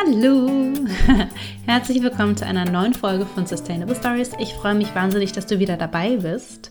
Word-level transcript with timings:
Hallo! 0.00 0.74
Herzlich 1.66 2.00
willkommen 2.02 2.36
zu 2.36 2.46
einer 2.46 2.64
neuen 2.64 2.94
Folge 2.94 3.26
von 3.26 3.46
Sustainable 3.46 3.96
Stories. 3.96 4.30
Ich 4.38 4.54
freue 4.54 4.76
mich 4.76 4.94
wahnsinnig, 4.94 5.32
dass 5.32 5.46
du 5.46 5.58
wieder 5.58 5.76
dabei 5.76 6.18
bist. 6.18 6.70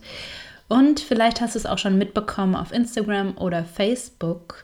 Und 0.70 1.02
vielleicht 1.02 1.42
hast 1.42 1.56
du 1.56 1.60
es 1.60 1.66
auch 1.66 1.78
schon 1.78 1.98
mitbekommen 1.98 2.56
auf 2.56 2.72
Instagram 2.72 3.38
oder 3.38 3.66
Facebook. 3.66 4.64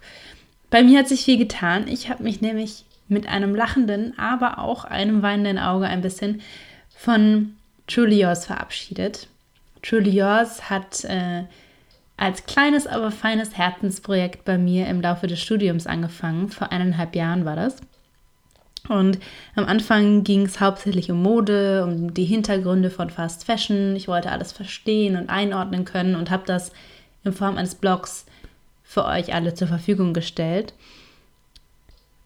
Bei 0.70 0.82
mir 0.82 1.00
hat 1.00 1.10
sich 1.10 1.26
viel 1.26 1.38
getan. 1.38 1.90
Ich 1.90 2.10
habe 2.10 2.24
mich 2.24 2.40
nämlich 2.40 2.86
mit 3.10 3.28
einem 3.28 3.54
lachenden, 3.54 4.18
aber 4.18 4.60
auch 4.60 4.86
einem 4.86 5.22
weinenden 5.22 5.60
Auge 5.60 5.88
ein 5.88 6.02
bisschen 6.02 6.42
von 6.96 7.56
Truly 7.88 8.22
Yours 8.22 8.46
verabschiedet. 8.46 9.28
Truly 9.82 10.12
Yours 10.12 10.70
hat 10.70 11.04
äh, 11.04 11.44
als 12.16 12.46
kleines, 12.46 12.88
aber 12.88 13.12
feines 13.12 13.58
Herzensprojekt 13.58 14.46
bei 14.46 14.58
mir 14.58 14.88
im 14.88 15.02
Laufe 15.02 15.28
des 15.28 15.42
Studiums 15.42 15.86
angefangen. 15.86 16.48
Vor 16.48 16.72
eineinhalb 16.72 17.14
Jahren 17.14 17.44
war 17.44 17.58
das. 17.58 17.82
Und 18.90 19.20
am 19.56 19.66
Anfang 19.66 20.24
ging 20.24 20.46
es 20.46 20.60
hauptsächlich 20.60 21.10
um 21.10 21.22
Mode, 21.22 21.86
um 21.86 22.14
die 22.14 22.26
Hintergründe 22.26 22.90
von 22.90 23.10
Fast 23.10 23.46
Fashion. 23.46 23.96
Ich 23.96 24.08
wollte 24.08 24.32
alles 24.32 24.52
verstehen 24.52 25.16
und 25.16 25.30
einordnen 25.30 25.86
können 25.86 26.16
und 26.16 26.30
habe 26.30 26.44
das 26.46 26.72
in 27.24 27.32
Form 27.32 27.58
eines 27.58 27.76
Blogs 27.76 28.26
für 28.84 29.06
euch 29.06 29.34
alle 29.34 29.54
zur 29.54 29.70
Verfügung 29.70 30.14
gestellt. 30.14 30.74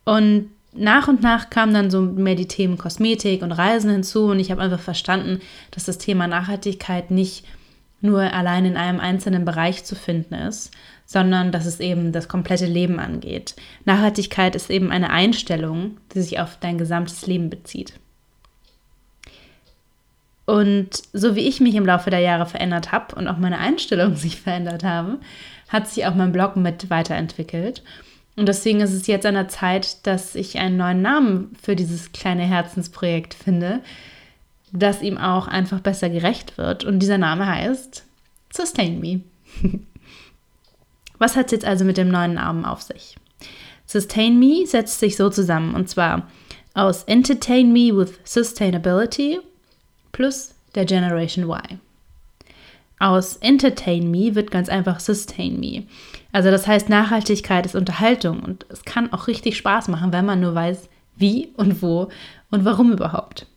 Und 0.04 0.50
nach 0.74 1.08
und 1.08 1.22
nach 1.22 1.50
kamen 1.50 1.74
dann 1.74 1.92
so 1.92 2.02
mehr 2.02 2.36
die 2.36 2.48
Themen 2.48 2.78
Kosmetik 2.78 3.42
und 3.42 3.52
Reisen 3.52 3.92
hinzu 3.92 4.26
und 4.26 4.40
ich 4.40 4.52
habe 4.52 4.62
einfach 4.62 4.80
verstanden, 4.80 5.40
dass 5.72 5.86
das 5.86 5.98
Thema 5.98 6.28
Nachhaltigkeit 6.28 7.12
nicht 7.12 7.46
nur 8.02 8.22
allein 8.34 8.66
in 8.66 8.78
einem 8.78 9.00
einzelnen 9.00 9.46
Bereich 9.46 9.84
zu 9.84 9.96
finden 9.96 10.36
ist, 10.36 10.72
sondern 11.06 11.52
dass 11.52 11.66
es 11.66 11.80
eben 11.80 12.12
das 12.12 12.28
komplette 12.28 12.66
Leben 12.66 13.00
angeht. 13.00 13.56
Nachhaltigkeit 13.86 14.56
ist 14.56 14.70
eben 14.70 14.92
eine 14.92 15.10
Einstellung, 15.10 15.98
die 16.14 16.22
sich 16.22 16.40
auf 16.40 16.58
dein 16.60 16.78
gesamtes 16.78 17.26
Leben 17.26 17.50
bezieht. 17.50 17.94
Und 20.46 21.02
so 21.12 21.36
wie 21.36 21.48
ich 21.48 21.60
mich 21.60 21.76
im 21.76 21.86
Laufe 21.86 22.10
der 22.10 22.20
Jahre 22.20 22.46
verändert 22.46 22.92
habe 22.92 23.16
und 23.16 23.28
auch 23.28 23.38
meine 23.38 23.60
Einstellung 23.60 24.16
sich 24.18 24.40
verändert 24.40 24.84
haben, 24.84 25.20
hat 25.70 25.88
sich 25.88 26.06
auch 26.06 26.16
mein 26.16 26.32
Blog 26.32 26.56
mit 26.56 26.90
weiterentwickelt. 26.90 27.84
Und 28.38 28.48
deswegen 28.48 28.82
ist 28.82 28.94
es 28.94 29.08
jetzt 29.08 29.26
an 29.26 29.34
der 29.34 29.48
Zeit, 29.48 30.06
dass 30.06 30.36
ich 30.36 30.60
einen 30.60 30.78
neuen 30.78 31.02
Namen 31.02 31.52
für 31.62 31.76
dieses 31.76 32.12
kleine 32.12 32.44
Herzensprojekt 32.44 33.34
finde, 33.34 33.82
das 34.72 35.02
ihm 35.02 35.18
auch 35.18 35.48
einfach 35.48 35.80
besser 35.80 36.10
gerecht 36.10 36.58
wird. 36.58 36.84
Und 36.84 37.00
dieser 37.00 37.18
Name 37.18 37.48
heißt 37.48 38.06
Sustain 38.52 39.00
Me. 39.00 39.22
Was 41.18 41.36
hat 41.36 41.48
es 41.48 41.52
jetzt 41.52 41.66
also 41.66 41.86
mit 41.86 41.98
dem 41.98 42.10
neuen 42.10 42.36
Namen 42.36 42.66
auf 42.66 42.82
sich? 42.82 43.16
Sustain 43.86 44.38
Me 44.38 44.66
setzt 44.66 45.00
sich 45.00 45.16
so 45.16 45.30
zusammen 45.30 45.74
und 45.74 45.90
zwar 45.90 46.28
aus 46.74 47.04
Entertain 47.04 47.72
Me 47.72 47.96
with 47.96 48.20
Sustainability 48.24 49.40
plus 50.12 50.54
der 50.76 50.86
Generation 50.86 51.46
Y. 51.46 51.80
Aus 53.00 53.38
Entertain 53.38 54.12
Me 54.12 54.36
wird 54.36 54.52
ganz 54.52 54.70
einfach 54.70 55.00
Sustain 55.00 55.60
Me. 55.60 55.86
Also 56.32 56.52
das 56.52 56.68
heißt, 56.68 56.90
Nachhaltigkeit 56.90 57.66
ist 57.66 57.76
Unterhaltung 57.76 58.42
und 58.42 58.66
es 58.70 58.84
kann 58.84 59.12
auch 59.14 59.28
richtig 59.28 59.58
Spaß 59.58 59.88
machen, 59.88 60.12
wenn 60.12 60.26
man 60.26 60.40
nur 60.40 60.54
weiß, 60.54 60.90
wie 61.16 61.50
und 61.56 61.82
wo 61.82 62.10
und 62.52 62.66
warum 62.66 62.92
überhaupt. 62.92 63.48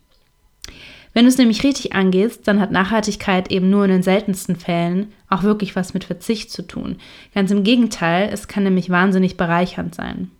Wenn 1.12 1.24
du 1.24 1.28
es 1.28 1.38
nämlich 1.38 1.64
richtig 1.64 1.92
angehst, 1.92 2.46
dann 2.46 2.60
hat 2.60 2.70
Nachhaltigkeit 2.70 3.50
eben 3.50 3.68
nur 3.68 3.84
in 3.84 3.90
den 3.90 4.02
seltensten 4.02 4.56
Fällen 4.56 5.12
auch 5.28 5.42
wirklich 5.42 5.74
was 5.74 5.92
mit 5.92 6.04
Verzicht 6.04 6.50
zu 6.50 6.62
tun. 6.62 6.96
Ganz 7.34 7.50
im 7.50 7.64
Gegenteil, 7.64 8.30
es 8.32 8.48
kann 8.48 8.62
nämlich 8.62 8.90
wahnsinnig 8.90 9.36
bereichernd 9.36 9.94
sein. 9.94 10.30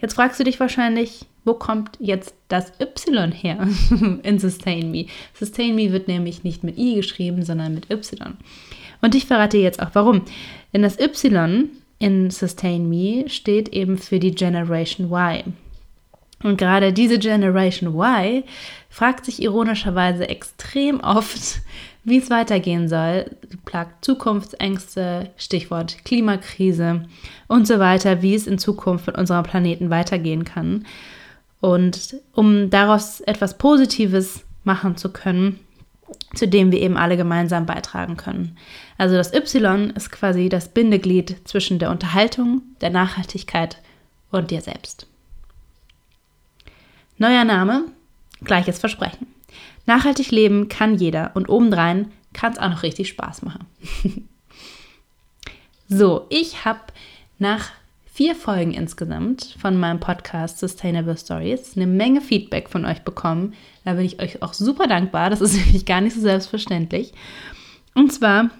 Jetzt 0.00 0.14
fragst 0.14 0.38
du 0.40 0.44
dich 0.44 0.60
wahrscheinlich, 0.60 1.26
wo 1.44 1.54
kommt 1.54 1.96
jetzt 2.00 2.34
das 2.48 2.72
Y 2.80 3.32
her 3.32 3.66
in 4.22 4.38
Sustain 4.38 4.90
Me? 4.90 5.06
Sustain 5.34 5.74
Me 5.74 5.92
wird 5.92 6.08
nämlich 6.08 6.42
nicht 6.42 6.64
mit 6.64 6.78
I 6.78 6.94
geschrieben, 6.94 7.42
sondern 7.44 7.74
mit 7.74 7.90
Y. 7.90 8.34
Und 9.02 9.14
ich 9.14 9.26
verrate 9.26 9.58
jetzt 9.58 9.80
auch 9.80 9.90
warum. 9.92 10.22
Denn 10.72 10.82
das 10.82 10.98
Y 10.98 11.70
in 11.98 12.30
Sustain 12.30 12.88
Me 12.88 13.28
steht 13.28 13.70
eben 13.70 13.96
für 13.96 14.18
die 14.18 14.34
Generation 14.34 15.10
Y. 15.10 15.54
Und 16.46 16.58
gerade 16.58 16.92
diese 16.92 17.18
Generation 17.18 17.92
Y 17.98 18.44
fragt 18.88 19.24
sich 19.24 19.42
ironischerweise 19.42 20.28
extrem 20.28 21.00
oft, 21.00 21.60
wie 22.04 22.18
es 22.18 22.30
weitergehen 22.30 22.88
soll, 22.88 23.32
plagt 23.64 24.04
Zukunftsängste, 24.04 25.30
Stichwort 25.36 26.04
Klimakrise 26.04 27.02
und 27.48 27.66
so 27.66 27.80
weiter, 27.80 28.22
wie 28.22 28.36
es 28.36 28.46
in 28.46 28.58
Zukunft 28.58 29.08
mit 29.08 29.18
unserem 29.18 29.42
Planeten 29.42 29.90
weitergehen 29.90 30.44
kann. 30.44 30.86
Und 31.60 32.14
um 32.32 32.70
daraus 32.70 33.20
etwas 33.22 33.58
Positives 33.58 34.44
machen 34.62 34.96
zu 34.96 35.12
können, 35.12 35.58
zu 36.36 36.46
dem 36.46 36.70
wir 36.70 36.80
eben 36.80 36.96
alle 36.96 37.16
gemeinsam 37.16 37.66
beitragen 37.66 38.16
können. 38.16 38.56
Also 38.98 39.16
das 39.16 39.34
Y 39.34 39.90
ist 39.96 40.12
quasi 40.12 40.48
das 40.48 40.68
Bindeglied 40.68 41.38
zwischen 41.42 41.80
der 41.80 41.90
Unterhaltung, 41.90 42.62
der 42.80 42.90
Nachhaltigkeit 42.90 43.78
und 44.30 44.52
dir 44.52 44.60
selbst. 44.60 45.08
Neuer 47.18 47.44
Name, 47.44 47.86
gleiches 48.44 48.78
Versprechen. 48.78 49.26
Nachhaltig 49.86 50.30
leben 50.30 50.68
kann 50.68 50.96
jeder 50.96 51.30
und 51.34 51.48
obendrein 51.48 52.12
kann 52.32 52.52
es 52.52 52.58
auch 52.58 52.68
noch 52.68 52.82
richtig 52.82 53.08
Spaß 53.08 53.42
machen. 53.42 53.66
so, 55.88 56.26
ich 56.28 56.64
habe 56.64 56.80
nach 57.38 57.70
vier 58.12 58.34
Folgen 58.34 58.72
insgesamt 58.72 59.56
von 59.58 59.78
meinem 59.78 60.00
Podcast 60.00 60.58
Sustainable 60.58 61.16
Stories 61.16 61.76
eine 61.76 61.86
Menge 61.86 62.20
Feedback 62.20 62.68
von 62.68 62.84
euch 62.84 63.00
bekommen. 63.02 63.54
Da 63.84 63.94
bin 63.94 64.04
ich 64.04 64.20
euch 64.20 64.42
auch 64.42 64.52
super 64.52 64.86
dankbar. 64.86 65.30
Das 65.30 65.40
ist 65.40 65.54
nämlich 65.66 65.86
gar 65.86 66.02
nicht 66.02 66.14
so 66.14 66.20
selbstverständlich. 66.20 67.12
Und 67.94 68.12
zwar 68.12 68.50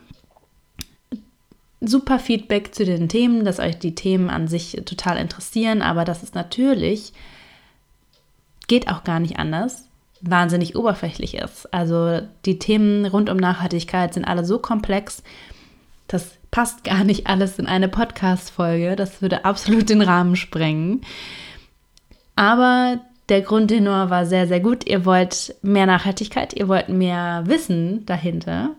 super 1.81 2.19
Feedback 2.19 2.75
zu 2.75 2.87
den 2.87 3.09
Themen, 3.11 3.45
dass 3.45 3.59
euch 3.59 3.79
die 3.79 3.95
Themen 3.95 4.31
an 4.31 4.49
sich 4.49 4.81
total 4.87 5.19
interessieren, 5.19 5.83
aber 5.83 6.07
das 6.07 6.23
ist 6.23 6.35
natürlich 6.35 7.13
geht 8.67 8.89
auch 8.89 9.05
gar 9.05 9.21
nicht 9.21 9.39
anders, 9.39 9.89
wahnsinnig 10.21 10.77
oberflächlich 10.77 11.35
ist. 11.35 11.73
Also 11.73 12.21
die 12.45 12.59
Themen 12.59 13.07
rund 13.07 13.31
um 13.31 13.37
Nachhaltigkeit 13.37 14.15
sind 14.15 14.25
alle 14.25 14.45
so 14.45 14.59
komplex, 14.59 15.23
das 16.09 16.37
passt 16.51 16.85
gar 16.85 17.05
nicht 17.05 17.27
alles 17.27 17.59
in 17.59 17.67
eine 17.67 17.89
Podcast-Folge. 17.89 18.97
Das 18.97 19.21
würde 19.23 19.45
absolut 19.45 19.89
den 19.91 20.03
Rahmen 20.03 20.37
sprengen. 20.37 21.03
Aber 22.37 23.01
der 23.29 23.43
Grundtenor 23.43 24.11
war 24.11 24.27
sehr, 24.27 24.47
sehr 24.47 24.61
gut. 24.61 24.87
Ihr 24.87 25.05
wollt 25.05 25.57
mehr 25.63 25.87
Nachhaltigkeit, 25.87 26.55
ihr 26.55 26.69
wollt 26.69 26.89
mehr 26.89 27.45
Wissen 27.47 28.07
dahinter. 28.07 28.75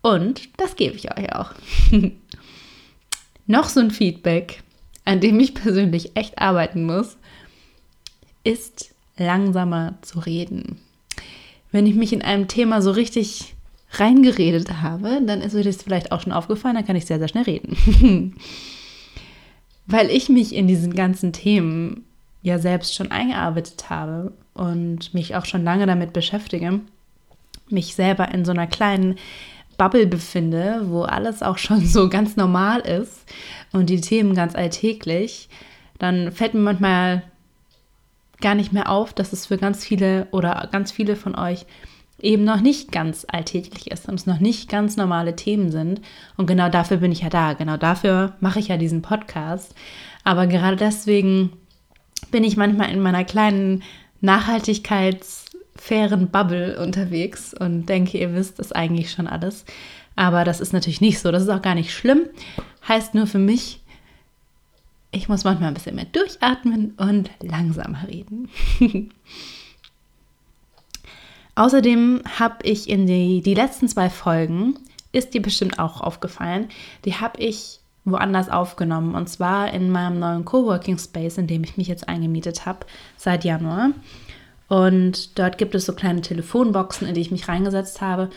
Und 0.00 0.48
das 0.58 0.76
gebe 0.76 0.96
ich 0.96 1.16
euch 1.16 1.34
auch. 1.34 1.52
Noch 3.46 3.68
so 3.68 3.80
ein 3.80 3.90
Feedback, 3.90 4.62
an 5.04 5.20
dem 5.20 5.38
ich 5.38 5.54
persönlich 5.54 6.16
echt 6.16 6.38
arbeiten 6.38 6.84
muss, 6.84 7.18
ist 8.42 8.93
langsamer 9.16 9.94
zu 10.02 10.18
reden. 10.20 10.78
Wenn 11.70 11.86
ich 11.86 11.94
mich 11.94 12.12
in 12.12 12.22
einem 12.22 12.48
Thema 12.48 12.82
so 12.82 12.90
richtig 12.90 13.54
reingeredet 13.90 14.82
habe, 14.82 15.20
dann 15.24 15.40
ist 15.40 15.54
mir 15.54 15.64
das 15.64 15.82
vielleicht 15.82 16.12
auch 16.12 16.20
schon 16.20 16.32
aufgefallen, 16.32 16.74
dann 16.74 16.86
kann 16.86 16.96
ich 16.96 17.06
sehr, 17.06 17.18
sehr 17.18 17.28
schnell 17.28 17.44
reden. 17.44 18.34
Weil 19.86 20.10
ich 20.10 20.28
mich 20.28 20.54
in 20.54 20.66
diesen 20.66 20.94
ganzen 20.94 21.32
Themen 21.32 22.04
ja 22.42 22.58
selbst 22.58 22.94
schon 22.94 23.10
eingearbeitet 23.10 23.90
habe 23.90 24.32
und 24.54 25.14
mich 25.14 25.36
auch 25.36 25.44
schon 25.44 25.64
lange 25.64 25.86
damit 25.86 26.12
beschäftige, 26.12 26.80
mich 27.68 27.94
selber 27.94 28.32
in 28.32 28.44
so 28.44 28.52
einer 28.52 28.66
kleinen 28.66 29.16
Bubble 29.76 30.06
befinde, 30.06 30.82
wo 30.86 31.02
alles 31.02 31.42
auch 31.42 31.58
schon 31.58 31.84
so 31.84 32.08
ganz 32.08 32.36
normal 32.36 32.80
ist 32.80 33.24
und 33.72 33.90
die 33.90 34.00
Themen 34.00 34.34
ganz 34.34 34.54
alltäglich, 34.54 35.48
dann 35.98 36.32
fällt 36.32 36.54
mir 36.54 36.60
manchmal 36.60 37.22
gar 38.44 38.54
nicht 38.54 38.72
mehr 38.72 38.88
auf, 38.90 39.12
dass 39.12 39.32
es 39.32 39.46
für 39.46 39.58
ganz 39.58 39.84
viele 39.84 40.28
oder 40.30 40.68
ganz 40.70 40.92
viele 40.92 41.16
von 41.16 41.34
euch 41.34 41.66
eben 42.20 42.44
noch 42.44 42.60
nicht 42.60 42.92
ganz 42.92 43.26
alltäglich 43.28 43.90
ist 43.90 44.08
und 44.08 44.14
es 44.14 44.26
noch 44.26 44.38
nicht 44.38 44.68
ganz 44.68 44.96
normale 44.96 45.34
Themen 45.34 45.72
sind. 45.72 46.00
Und 46.36 46.46
genau 46.46 46.68
dafür 46.68 46.98
bin 46.98 47.10
ich 47.10 47.22
ja 47.22 47.30
da. 47.30 47.54
Genau 47.54 47.78
dafür 47.78 48.34
mache 48.40 48.60
ich 48.60 48.68
ja 48.68 48.76
diesen 48.76 49.02
Podcast. 49.02 49.74
Aber 50.24 50.46
gerade 50.46 50.76
deswegen 50.76 51.50
bin 52.30 52.44
ich 52.44 52.56
manchmal 52.56 52.90
in 52.90 53.00
meiner 53.00 53.24
kleinen 53.24 53.82
nachhaltigkeitsfairen 54.20 56.28
Bubble 56.28 56.78
unterwegs 56.80 57.54
und 57.54 57.86
denke, 57.86 58.18
ihr 58.18 58.34
wisst 58.34 58.58
das 58.58 58.72
eigentlich 58.72 59.10
schon 59.10 59.26
alles. 59.26 59.64
Aber 60.16 60.44
das 60.44 60.60
ist 60.60 60.74
natürlich 60.74 61.00
nicht 61.00 61.18
so. 61.18 61.32
Das 61.32 61.42
ist 61.42 61.48
auch 61.48 61.62
gar 61.62 61.74
nicht 61.74 61.94
schlimm. 61.94 62.26
Heißt 62.86 63.14
nur 63.14 63.26
für 63.26 63.38
mich, 63.38 63.80
ich 65.14 65.28
muss 65.28 65.44
manchmal 65.44 65.68
ein 65.68 65.74
bisschen 65.74 65.96
mehr 65.96 66.06
durchatmen 66.06 66.94
und 66.96 67.30
langsamer 67.40 68.06
reden. 68.08 68.48
Außerdem 71.54 72.22
habe 72.38 72.56
ich 72.64 72.88
in 72.88 73.06
die, 73.06 73.40
die 73.40 73.54
letzten 73.54 73.88
zwei 73.88 74.10
Folgen, 74.10 74.74
ist 75.12 75.34
dir 75.34 75.42
bestimmt 75.42 75.78
auch 75.78 76.00
aufgefallen, 76.00 76.68
die 77.04 77.14
habe 77.14 77.40
ich 77.40 77.78
woanders 78.04 78.50
aufgenommen 78.50 79.14
und 79.14 79.28
zwar 79.28 79.72
in 79.72 79.90
meinem 79.90 80.18
neuen 80.18 80.44
Coworking 80.44 80.98
Space, 80.98 81.38
in 81.38 81.46
dem 81.46 81.62
ich 81.64 81.76
mich 81.76 81.86
jetzt 81.86 82.08
eingemietet 82.08 82.66
habe 82.66 82.80
seit 83.16 83.44
Januar. 83.44 83.90
Und 84.68 85.38
dort 85.38 85.56
gibt 85.58 85.74
es 85.74 85.86
so 85.86 85.94
kleine 85.94 86.20
Telefonboxen, 86.20 87.06
in 87.06 87.14
die 87.14 87.20
ich 87.20 87.30
mich 87.30 87.48
reingesetzt 87.48 88.00
habe. 88.00 88.30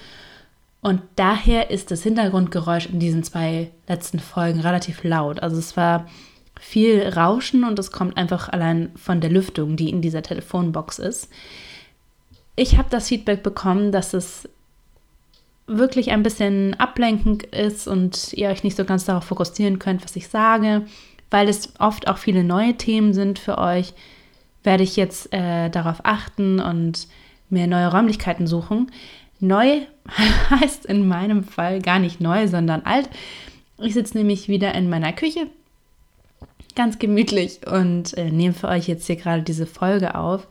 Und 0.82 1.02
daher 1.16 1.72
ist 1.72 1.90
das 1.90 2.04
Hintergrundgeräusch 2.04 2.86
in 2.86 3.00
diesen 3.00 3.24
zwei 3.24 3.72
letzten 3.88 4.20
Folgen 4.20 4.60
relativ 4.60 5.04
laut. 5.04 5.42
Also 5.42 5.58
es 5.58 5.76
war 5.76 6.06
viel 6.60 7.08
Rauschen 7.08 7.64
und 7.64 7.78
es 7.80 7.92
kommt 7.92 8.18
einfach 8.18 8.50
allein 8.50 8.92
von 8.96 9.22
der 9.22 9.30
Lüftung, 9.30 9.76
die 9.76 9.90
in 9.90 10.02
dieser 10.02 10.22
Telefonbox 10.22 11.00
ist. 11.00 11.30
Ich 12.56 12.78
habe 12.78 12.90
das 12.90 13.08
Feedback 13.08 13.44
bekommen, 13.44 13.92
dass 13.92 14.14
es 14.14 14.50
wirklich 15.68 16.12
ein 16.12 16.24
bisschen 16.24 16.74
ablenkend 16.76 17.44
ist 17.44 17.88
und 17.88 18.34
ihr 18.34 18.50
euch 18.50 18.64
nicht 18.64 18.78
so 18.78 18.86
ganz 18.86 19.06
darauf 19.06 19.26
fokussieren 19.26 19.80
könnt, 19.80 20.04
was 20.04 20.16
ich 20.16 20.30
sage, 20.30 20.84
weil 21.30 21.50
es 21.50 21.74
oft 21.80 22.08
auch 22.08 22.18
viele 22.18 22.44
neue 22.44 22.76
Themen 22.76 23.14
sind 23.14 23.38
für 23.38 23.58
euch, 23.58 23.94
werde 24.64 24.84
ich 24.84 24.96
jetzt 24.96 25.34
äh, 25.34 25.70
darauf 25.70 26.00
achten 26.04 26.60
und 26.60 27.08
mir 27.50 27.68
neue 27.68 27.92
Räumlichkeiten 27.92 28.48
suchen. 28.48 28.92
Neu 29.40 29.82
heißt 30.50 30.86
in 30.86 31.08
meinem 31.08 31.44
Fall 31.44 31.82
gar 31.82 32.00
nicht 32.00 32.22
neu, 32.22 32.48
sondern 32.48 32.84
alt. 32.84 33.10
Ich 33.80 33.94
sitze 33.94 34.18
nämlich 34.18 34.48
wieder 34.48 34.74
in 34.74 34.90
meiner 34.90 35.14
Küche, 35.14 35.48
ganz 36.78 37.00
gemütlich 37.00 37.68
und 37.68 38.18
äh, 38.18 38.32
nehme 38.32 38.54
für 38.54 38.70
euch 38.70 38.88
jetzt 38.88 39.08
hier 39.08 39.18
gerade 39.18 39.42
diese 39.42 39.66
Folge 39.66 40.16
auf. 40.16 40.48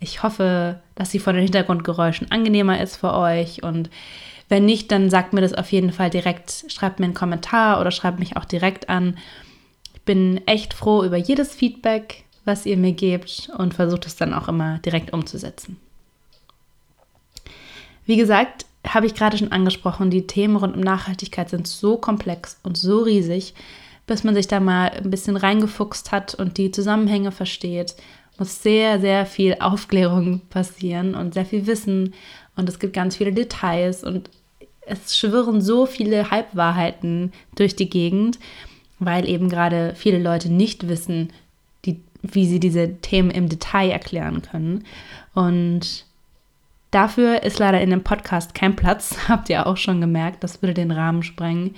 Ich 0.00 0.22
hoffe, 0.24 0.80
dass 0.96 1.10
sie 1.10 1.20
von 1.20 1.34
den 1.34 1.44
Hintergrundgeräuschen 1.44 2.30
angenehmer 2.32 2.80
ist 2.80 2.96
für 2.96 3.14
euch 3.14 3.62
und 3.62 3.90
wenn 4.48 4.64
nicht, 4.64 4.92
dann 4.92 5.10
sagt 5.10 5.32
mir 5.32 5.40
das 5.40 5.54
auf 5.54 5.72
jeden 5.72 5.92
Fall 5.92 6.10
direkt, 6.10 6.66
schreibt 6.68 7.00
mir 7.00 7.06
einen 7.06 7.14
Kommentar 7.14 7.80
oder 7.80 7.90
schreibt 7.90 8.18
mich 8.18 8.36
auch 8.36 8.44
direkt 8.44 8.88
an. 8.88 9.18
Ich 9.94 10.02
bin 10.02 10.40
echt 10.46 10.72
froh 10.72 11.02
über 11.02 11.16
jedes 11.16 11.54
Feedback, 11.54 12.24
was 12.44 12.64
ihr 12.64 12.76
mir 12.76 12.92
gebt 12.92 13.50
und 13.58 13.74
versucht 13.74 14.06
es 14.06 14.16
dann 14.16 14.32
auch 14.32 14.48
immer 14.48 14.78
direkt 14.78 15.12
umzusetzen. 15.12 15.78
Wie 18.04 18.16
gesagt, 18.16 18.66
habe 18.86 19.06
ich 19.06 19.14
gerade 19.14 19.36
schon 19.36 19.50
angesprochen, 19.50 20.10
die 20.10 20.28
Themen 20.28 20.54
rund 20.54 20.76
um 20.76 20.80
Nachhaltigkeit 20.80 21.50
sind 21.50 21.66
so 21.66 21.96
komplex 21.96 22.60
und 22.62 22.76
so 22.76 23.00
riesig, 23.00 23.52
bis 24.06 24.22
man 24.24 24.34
sich 24.34 24.46
da 24.46 24.60
mal 24.60 24.90
ein 24.90 25.10
bisschen 25.10 25.36
reingefuchst 25.36 26.12
hat 26.12 26.34
und 26.34 26.58
die 26.58 26.70
Zusammenhänge 26.70 27.32
versteht, 27.32 27.96
muss 28.38 28.62
sehr, 28.62 29.00
sehr 29.00 29.26
viel 29.26 29.56
Aufklärung 29.60 30.40
passieren 30.48 31.14
und 31.14 31.34
sehr 31.34 31.46
viel 31.46 31.66
Wissen. 31.66 32.14
Und 32.54 32.68
es 32.68 32.78
gibt 32.78 32.92
ganz 32.92 33.16
viele 33.16 33.32
Details 33.32 34.04
und 34.04 34.30
es 34.82 35.16
schwirren 35.16 35.60
so 35.60 35.86
viele 35.86 36.30
Halbwahrheiten 36.30 37.32
durch 37.56 37.74
die 37.74 37.90
Gegend, 37.90 38.38
weil 39.00 39.28
eben 39.28 39.48
gerade 39.48 39.94
viele 39.96 40.18
Leute 40.18 40.50
nicht 40.50 40.88
wissen, 40.88 41.32
die, 41.84 42.00
wie 42.22 42.46
sie 42.46 42.60
diese 42.60 42.94
Themen 43.00 43.30
im 43.30 43.48
Detail 43.48 43.90
erklären 43.90 44.42
können. 44.42 44.84
Und 45.34 46.06
dafür 46.92 47.42
ist 47.42 47.58
leider 47.58 47.80
in 47.80 47.90
dem 47.90 48.04
Podcast 48.04 48.54
kein 48.54 48.76
Platz, 48.76 49.16
habt 49.28 49.50
ihr 49.50 49.66
auch 49.66 49.76
schon 49.76 50.00
gemerkt, 50.00 50.44
das 50.44 50.62
würde 50.62 50.74
den 50.74 50.92
Rahmen 50.92 51.24
sprengen 51.24 51.74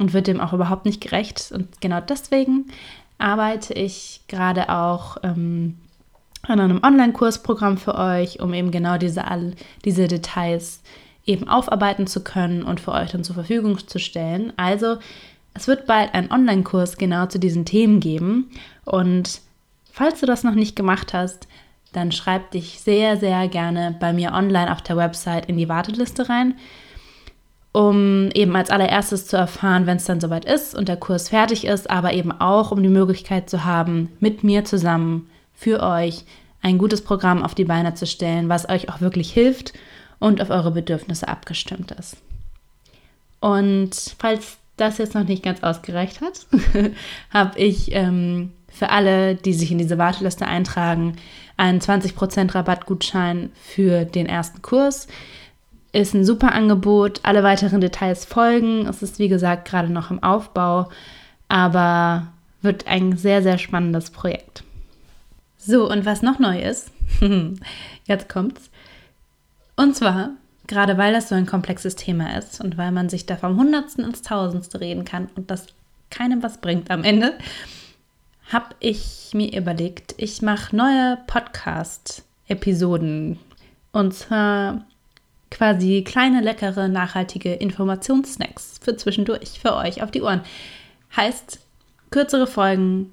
und 0.00 0.12
wird 0.12 0.26
dem 0.26 0.40
auch 0.40 0.52
überhaupt 0.52 0.86
nicht 0.86 1.00
gerecht. 1.00 1.52
Und 1.54 1.80
genau 1.80 2.00
deswegen 2.00 2.66
arbeite 3.18 3.74
ich 3.74 4.22
gerade 4.26 4.70
auch 4.70 5.18
ähm, 5.22 5.76
an 6.42 6.58
einem 6.58 6.82
Online-Kursprogramm 6.82 7.76
für 7.76 7.94
euch, 7.94 8.40
um 8.40 8.54
eben 8.54 8.70
genau 8.70 8.96
diese, 8.96 9.28
all, 9.28 9.52
diese 9.84 10.08
Details 10.08 10.82
eben 11.26 11.48
aufarbeiten 11.48 12.06
zu 12.06 12.24
können 12.24 12.62
und 12.62 12.80
für 12.80 12.92
euch 12.92 13.10
dann 13.10 13.24
zur 13.24 13.34
Verfügung 13.34 13.86
zu 13.86 13.98
stellen. 13.98 14.52
Also 14.56 14.96
es 15.52 15.68
wird 15.68 15.86
bald 15.86 16.14
einen 16.14 16.32
Online-Kurs 16.32 16.96
genau 16.96 17.26
zu 17.26 17.38
diesen 17.38 17.66
Themen 17.66 18.00
geben. 18.00 18.50
Und 18.86 19.42
falls 19.92 20.20
du 20.20 20.26
das 20.26 20.44
noch 20.44 20.54
nicht 20.54 20.76
gemacht 20.76 21.12
hast, 21.12 21.46
dann 21.92 22.10
schreib 22.10 22.52
dich 22.52 22.80
sehr, 22.80 23.16
sehr 23.18 23.48
gerne 23.48 23.96
bei 24.00 24.12
mir 24.12 24.32
online 24.32 24.72
auf 24.72 24.80
der 24.80 24.96
Website 24.96 25.46
in 25.46 25.58
die 25.58 25.68
Warteliste 25.68 26.28
rein, 26.28 26.54
um 27.72 28.30
eben 28.32 28.56
als 28.56 28.70
allererstes 28.70 29.26
zu 29.26 29.36
erfahren, 29.36 29.86
wenn 29.86 29.96
es 29.96 30.04
dann 30.04 30.20
soweit 30.20 30.44
ist 30.44 30.74
und 30.74 30.88
der 30.88 30.96
Kurs 30.96 31.28
fertig 31.28 31.64
ist, 31.64 31.88
aber 31.88 32.12
eben 32.12 32.32
auch, 32.32 32.72
um 32.72 32.82
die 32.82 32.88
Möglichkeit 32.88 33.48
zu 33.48 33.64
haben, 33.64 34.10
mit 34.18 34.42
mir 34.42 34.64
zusammen 34.64 35.30
für 35.54 35.82
euch 35.82 36.24
ein 36.62 36.78
gutes 36.78 37.02
Programm 37.02 37.42
auf 37.42 37.54
die 37.54 37.64
Beine 37.64 37.94
zu 37.94 38.06
stellen, 38.06 38.48
was 38.48 38.68
euch 38.68 38.88
auch 38.88 39.00
wirklich 39.00 39.32
hilft 39.32 39.72
und 40.18 40.40
auf 40.40 40.50
eure 40.50 40.72
Bedürfnisse 40.72 41.28
abgestimmt 41.28 41.92
ist. 41.92 42.16
Und 43.40 43.94
falls 44.18 44.58
das 44.76 44.98
jetzt 44.98 45.14
noch 45.14 45.24
nicht 45.24 45.42
ganz 45.42 45.62
ausgereicht 45.62 46.20
hat, 46.20 46.46
habe 47.32 47.58
ich 47.58 47.92
ähm, 47.92 48.52
für 48.68 48.90
alle, 48.90 49.34
die 49.34 49.52
sich 49.52 49.70
in 49.70 49.78
diese 49.78 49.98
Warteliste 49.98 50.46
eintragen, 50.46 51.16
einen 51.56 51.80
20% 51.80 52.54
Rabattgutschein 52.54 53.50
für 53.54 54.04
den 54.04 54.26
ersten 54.26 54.62
Kurs. 54.62 55.06
Ist 55.92 56.14
ein 56.14 56.24
super 56.24 56.52
Angebot. 56.52 57.20
Alle 57.24 57.42
weiteren 57.42 57.80
Details 57.80 58.24
folgen. 58.24 58.86
Es 58.86 59.02
ist 59.02 59.18
wie 59.18 59.28
gesagt 59.28 59.68
gerade 59.68 59.92
noch 59.92 60.10
im 60.10 60.22
Aufbau, 60.22 60.88
aber 61.48 62.28
wird 62.62 62.86
ein 62.86 63.16
sehr, 63.16 63.42
sehr 63.42 63.58
spannendes 63.58 64.10
Projekt. 64.10 64.62
So, 65.56 65.90
und 65.90 66.06
was 66.06 66.22
noch 66.22 66.38
neu 66.38 66.60
ist, 66.60 66.92
jetzt 68.06 68.28
kommt's. 68.28 68.70
Und 69.76 69.96
zwar, 69.96 70.30
gerade 70.66 70.96
weil 70.96 71.12
das 71.12 71.28
so 71.28 71.34
ein 71.34 71.46
komplexes 71.46 71.96
Thema 71.96 72.38
ist 72.38 72.60
und 72.60 72.78
weil 72.78 72.92
man 72.92 73.08
sich 73.08 73.26
da 73.26 73.36
vom 73.36 73.58
Hundertsten 73.58 74.04
ins 74.04 74.22
Tausendste 74.22 74.80
reden 74.80 75.04
kann 75.04 75.28
und 75.34 75.50
das 75.50 75.66
keinem 76.10 76.42
was 76.42 76.58
bringt 76.58 76.90
am 76.90 77.04
Ende, 77.04 77.38
habe 78.52 78.74
ich 78.80 79.30
mir 79.32 79.56
überlegt, 79.56 80.14
ich 80.16 80.42
mache 80.42 80.74
neue 80.74 81.18
Podcast-Episoden. 81.26 83.38
Und 83.92 84.14
zwar 84.14 84.84
quasi 85.50 86.02
kleine, 86.02 86.40
leckere, 86.40 86.88
nachhaltige 86.88 87.54
Informationssnacks 87.54 88.78
für 88.80 88.96
zwischendurch, 88.96 89.60
für 89.60 89.74
euch 89.76 90.02
auf 90.02 90.10
die 90.10 90.22
Ohren. 90.22 90.42
Heißt, 91.16 91.60
kürzere 92.10 92.46
Folgen, 92.46 93.12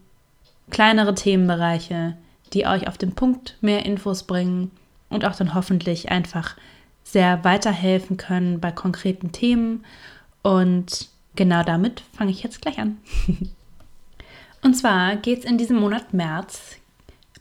kleinere 0.69 1.15
Themenbereiche, 1.15 2.15
die 2.53 2.65
euch 2.65 2.87
auf 2.87 2.97
den 2.97 3.13
Punkt 3.13 3.57
mehr 3.61 3.85
Infos 3.85 4.23
bringen 4.23 4.71
und 5.09 5.25
auch 5.25 5.35
dann 5.35 5.53
hoffentlich 5.53 6.09
einfach 6.09 6.55
sehr 7.03 7.43
weiterhelfen 7.43 8.17
können 8.17 8.59
bei 8.59 8.71
konkreten 8.71 9.31
Themen. 9.31 9.85
Und 10.43 11.09
genau 11.35 11.63
damit 11.63 12.03
fange 12.13 12.31
ich 12.31 12.43
jetzt 12.43 12.61
gleich 12.61 12.79
an. 12.79 12.97
und 14.61 14.75
zwar 14.75 15.15
geht 15.15 15.39
es 15.39 15.45
in 15.45 15.57
diesem 15.57 15.77
Monat 15.77 16.13
März 16.13 16.77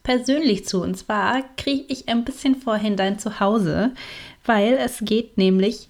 persönlich 0.06 0.66
zu. 0.66 0.82
Und 0.82 0.96
zwar 0.96 1.42
kriege 1.56 1.84
ich 1.88 2.08
ein 2.08 2.24
bisschen 2.24 2.54
vorhin 2.54 2.96
dein 2.96 3.18
Zuhause, 3.18 3.92
weil 4.44 4.74
es 4.74 4.98
geht 5.00 5.36
nämlich 5.36 5.88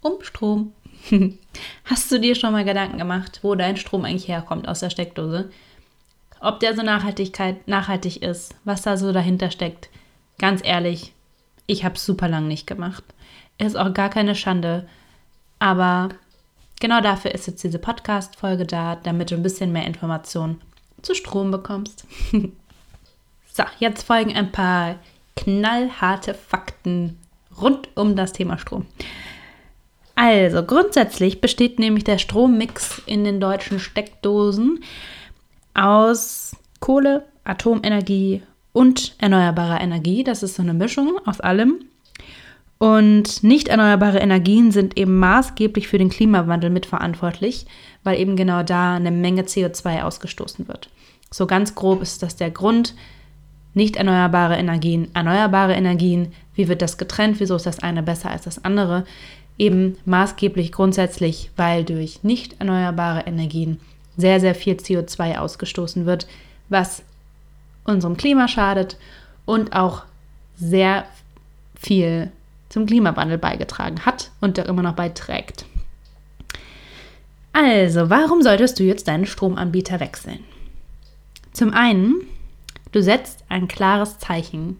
um 0.00 0.22
Strom. 0.22 0.72
Hast 1.84 2.10
du 2.12 2.20
dir 2.20 2.34
schon 2.34 2.52
mal 2.52 2.64
Gedanken 2.64 2.98
gemacht, 2.98 3.40
wo 3.42 3.54
dein 3.54 3.76
Strom 3.76 4.04
eigentlich 4.04 4.28
herkommt 4.28 4.68
aus 4.68 4.80
der 4.80 4.90
Steckdose? 4.90 5.50
ob 6.40 6.60
der 6.60 6.76
so 6.76 6.82
Nachhaltigkeit, 6.82 7.66
nachhaltig 7.66 8.22
ist, 8.22 8.54
was 8.64 8.82
da 8.82 8.96
so 8.96 9.12
dahinter 9.12 9.50
steckt. 9.50 9.88
Ganz 10.38 10.60
ehrlich, 10.64 11.12
ich 11.66 11.84
habe 11.84 11.98
super 11.98 12.28
lang 12.28 12.46
nicht 12.46 12.66
gemacht. 12.66 13.04
Ist 13.58 13.76
auch 13.76 13.92
gar 13.94 14.10
keine 14.10 14.34
Schande. 14.34 14.86
Aber 15.58 16.10
genau 16.78 17.00
dafür 17.00 17.34
ist 17.34 17.46
jetzt 17.46 17.64
diese 17.64 17.78
Podcast-Folge 17.78 18.66
da, 18.66 18.96
damit 18.96 19.30
du 19.30 19.34
ein 19.34 19.42
bisschen 19.42 19.72
mehr 19.72 19.86
Informationen 19.86 20.60
zu 21.02 21.14
Strom 21.14 21.50
bekommst. 21.50 22.06
so, 23.56 23.64
jetzt 23.78 24.02
folgen 24.02 24.34
ein 24.34 24.52
paar 24.52 24.96
knallharte 25.36 26.34
Fakten 26.34 27.18
rund 27.60 27.88
um 27.94 28.16
das 28.16 28.32
Thema 28.32 28.58
Strom. 28.58 28.86
Also, 30.14 30.62
grundsätzlich 30.62 31.40
besteht 31.40 31.78
nämlich 31.78 32.04
der 32.04 32.18
Strommix 32.18 33.02
in 33.06 33.24
den 33.24 33.40
deutschen 33.40 33.78
Steckdosen 33.78 34.82
aus 35.74 36.56
Kohle, 36.80 37.24
Atomenergie 37.44 38.42
und 38.72 39.14
erneuerbarer 39.18 39.80
Energie. 39.80 40.24
Das 40.24 40.42
ist 40.42 40.56
so 40.56 40.62
eine 40.62 40.74
Mischung 40.74 41.18
aus 41.26 41.40
allem. 41.40 41.84
Und 42.78 43.42
nicht 43.42 43.68
erneuerbare 43.68 44.18
Energien 44.18 44.70
sind 44.70 44.98
eben 44.98 45.18
maßgeblich 45.18 45.88
für 45.88 45.98
den 45.98 46.10
Klimawandel 46.10 46.68
mitverantwortlich, 46.68 47.66
weil 48.04 48.20
eben 48.20 48.36
genau 48.36 48.62
da 48.62 48.94
eine 48.96 49.10
Menge 49.10 49.42
CO2 49.42 50.02
ausgestoßen 50.02 50.68
wird. 50.68 50.90
So 51.30 51.46
ganz 51.46 51.74
grob 51.74 52.02
ist 52.02 52.22
das 52.22 52.36
der 52.36 52.50
Grund. 52.50 52.94
Nicht 53.76 53.96
erneuerbare 53.96 54.56
Energien, 54.56 55.08
erneuerbare 55.14 55.74
Energien. 55.74 56.32
Wie 56.54 56.66
wird 56.66 56.80
das 56.80 56.96
getrennt? 56.96 57.40
Wieso 57.40 57.56
ist 57.56 57.66
das 57.66 57.80
eine 57.80 58.02
besser 58.02 58.30
als 58.30 58.44
das 58.44 58.64
andere? 58.64 59.04
Eben 59.58 59.98
maßgeblich 60.06 60.72
grundsätzlich, 60.72 61.50
weil 61.56 61.84
durch 61.84 62.24
nicht 62.24 62.58
erneuerbare 62.58 63.26
Energien 63.26 63.78
sehr, 64.16 64.40
sehr 64.40 64.54
viel 64.54 64.76
CO2 64.76 65.36
ausgestoßen 65.36 66.06
wird, 66.06 66.26
was 66.70 67.02
unserem 67.84 68.16
Klima 68.16 68.48
schadet 68.48 68.96
und 69.44 69.74
auch 69.74 70.04
sehr 70.56 71.04
viel 71.78 72.32
zum 72.70 72.86
Klimawandel 72.86 73.36
beigetragen 73.36 74.06
hat 74.06 74.30
und 74.40 74.56
da 74.56 74.62
immer 74.62 74.82
noch 74.82 74.94
beiträgt. 74.94 75.66
Also, 77.52 78.08
warum 78.08 78.40
solltest 78.40 78.78
du 78.78 78.84
jetzt 78.84 79.06
deinen 79.06 79.26
Stromanbieter 79.26 80.00
wechseln? 80.00 80.38
Zum 81.52 81.74
einen, 81.74 82.22
du 82.96 83.02
setzt 83.02 83.44
ein 83.50 83.68
klares 83.68 84.18
Zeichen. 84.18 84.78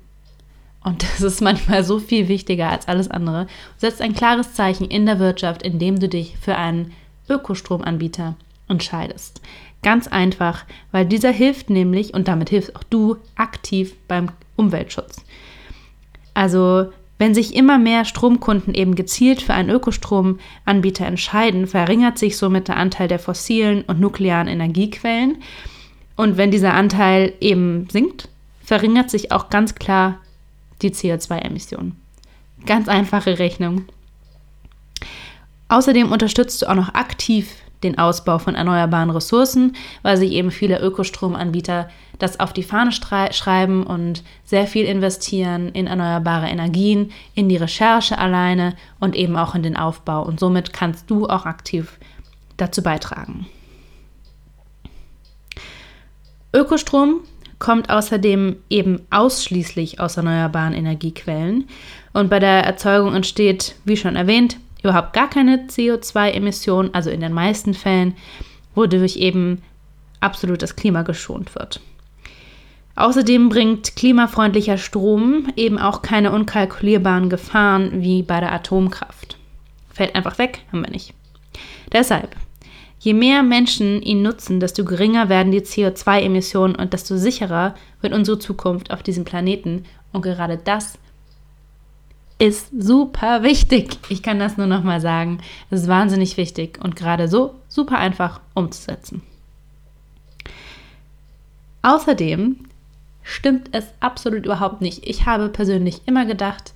Und 0.83 1.03
das 1.03 1.21
ist 1.21 1.43
manchmal 1.43 1.85
so 1.85 1.99
viel 1.99 2.29
wichtiger 2.29 2.71
als 2.71 2.89
alles 2.89 3.11
andere. 3.11 3.45
Du 3.45 3.51
setzt 3.87 4.01
ein 4.01 4.15
klares 4.15 4.55
Zeichen 4.55 4.87
in 4.87 5.05
der 5.05 5.19
Wirtschaft, 5.19 5.63
indem 5.63 6.01
du 6.01 6.09
dich 6.09 6.39
für 6.41 6.57
einen 6.57 6.93
Ökostromanbieter 7.29 8.37
entscheidest. 8.69 9.43
Ganz 9.83 10.09
einfach, 10.09 10.65
weil 10.93 11.05
dieser 11.05 11.31
hilft 11.31 11.69
nämlich, 11.69 12.15
und 12.15 12.27
damit 12.27 12.49
hilfst 12.49 12.75
auch 12.75 12.85
du, 12.85 13.19
aktiv 13.35 13.95
beim 14.09 14.31
Umweltschutz. 14.57 15.23
Also 16.33 16.87
wenn 17.19 17.35
sich 17.35 17.55
immer 17.55 17.77
mehr 17.77 18.07
Stromkunden 18.07 18.73
eben 18.73 18.95
gezielt 18.95 19.43
für 19.43 19.53
einen 19.53 19.69
Ökostromanbieter 19.69 21.05
entscheiden, 21.05 21.67
verringert 21.67 22.17
sich 22.17 22.39
somit 22.39 22.69
der 22.69 22.79
Anteil 22.79 23.09
der 23.09 23.19
fossilen 23.19 23.83
und 23.83 24.01
nuklearen 24.01 24.49
Energiequellen. 24.49 25.37
Und 26.17 26.37
wenn 26.37 26.51
dieser 26.51 26.75
Anteil 26.75 27.35
eben 27.41 27.89
sinkt, 27.91 28.29
verringert 28.65 29.11
sich 29.11 29.33
auch 29.33 29.51
ganz 29.51 29.75
klar 29.75 30.19
die 30.83 30.91
CO2-Emissionen. 30.91 31.97
Ganz 32.65 32.89
einfache 32.89 33.39
Rechnung. 33.39 33.85
Außerdem 35.69 36.11
unterstützt 36.11 36.63
du 36.63 36.67
auch 36.69 36.75
noch 36.75 36.95
aktiv 36.95 37.55
den 37.83 37.99
Ausbau 37.99 38.39
von 38.39 38.55
erneuerbaren 38.55 39.11
Ressourcen, 39.11 39.77
weil 40.03 40.17
sich 40.17 40.33
eben 40.33 40.51
viele 40.51 40.81
Ökostromanbieter 40.81 41.89
das 42.19 42.41
auf 42.41 42.53
die 42.53 42.63
Fahne 42.63 42.93
schreiben 42.93 43.83
und 43.85 44.23
sehr 44.45 44.67
viel 44.67 44.87
investieren 44.87 45.69
in 45.69 45.87
erneuerbare 45.87 46.49
Energien, 46.49 47.13
in 47.35 47.49
die 47.49 47.59
Recherche 47.59 48.17
alleine 48.17 48.75
und 48.99 49.15
eben 49.15 49.37
auch 49.37 49.55
in 49.55 49.63
den 49.63 49.77
Aufbau. 49.77 50.23
Und 50.23 50.41
somit 50.41 50.73
kannst 50.73 51.11
du 51.11 51.29
auch 51.29 51.45
aktiv 51.45 51.99
dazu 52.57 52.83
beitragen. 52.83 53.47
Ökostrom 56.57 57.21
kommt 57.59 57.91
außerdem 57.91 58.57
eben 58.71 59.01
ausschließlich 59.11 60.01
aus 60.01 60.17
erneuerbaren 60.17 60.73
Energiequellen 60.73 61.69
und 62.13 62.31
bei 62.31 62.39
der 62.39 62.65
Erzeugung 62.65 63.15
entsteht, 63.15 63.77
wie 63.85 63.97
schon 63.97 64.17
erwähnt, 64.17 64.57
überhaupt 64.83 65.13
gar 65.13 65.29
keine 65.29 65.67
CO2-Emissionen, 65.67 66.95
also 66.95 67.11
in 67.11 67.21
den 67.21 67.33
meisten 67.33 67.75
Fällen, 67.75 68.15
wodurch 68.75 69.17
eben 69.17 69.63
absolut 70.21 70.63
das 70.63 70.77
Klima 70.77 71.03
geschont 71.03 71.55
wird. 71.55 71.81
Außerdem 72.95 73.51
bringt 73.51 73.95
klimafreundlicher 73.95 74.79
Strom 74.79 75.53
eben 75.57 75.79
auch 75.79 76.01
keine 76.01 76.33
unkalkulierbaren 76.33 77.29
Gefahren 77.29 78.03
wie 78.03 78.23
bei 78.23 78.41
der 78.41 78.53
Atomkraft. 78.53 79.37
Fällt 79.93 80.15
einfach 80.15 80.39
weg, 80.39 80.61
haben 80.73 80.83
wir 80.83 80.91
nicht. 80.91 81.13
Deshalb, 81.93 82.35
je 83.07 83.15
mehr 83.15 83.45
Menschen 83.45 84.03
ihn 84.03 84.23
nutzen, 84.23 84.59
desto 84.59 84.85
geringer 84.85 85.29
werden 85.29 85.53
die 85.53 85.61
CO2-Emissionen 85.61 86.75
und 86.75 86.93
desto 86.93 87.17
sicherer 87.17 87.77
wird 88.01 88.13
unsere 88.13 88.41
Zukunft 88.41 88.91
auf 88.91 89.05
diesem 89.05 89.25
Planeten. 89.25 89.85
Und 90.13 90.23
gerade 90.23 90.59
das 90.59 90.99
ist 92.41 92.69
super 92.77 93.45
wichtig. 93.45 94.01
Ich 94.09 94.25
kann 94.25 94.41
das 94.41 94.57
nur 94.57 94.67
noch 94.67 94.83
mal 94.83 95.01
sagen. 95.01 95.39
Es 95.71 95.83
ist 95.83 95.89
wahnsinnig 95.89 96.37
wichtig 96.37 96.81
und 96.83 96.97
gerade 96.97 97.29
so 97.29 97.55
super 97.69 97.97
einfach 97.97 98.41
umzusetzen. 98.55 99.23
Außerdem 101.83 102.57
stimmt 103.23 103.69
es 103.71 103.85
absolut 104.01 104.47
überhaupt 104.47 104.81
nicht. 104.81 105.07
Ich 105.07 105.27
habe 105.27 105.49
persönlich 105.49 106.01
immer 106.07 106.27
gedacht, 106.27 106.75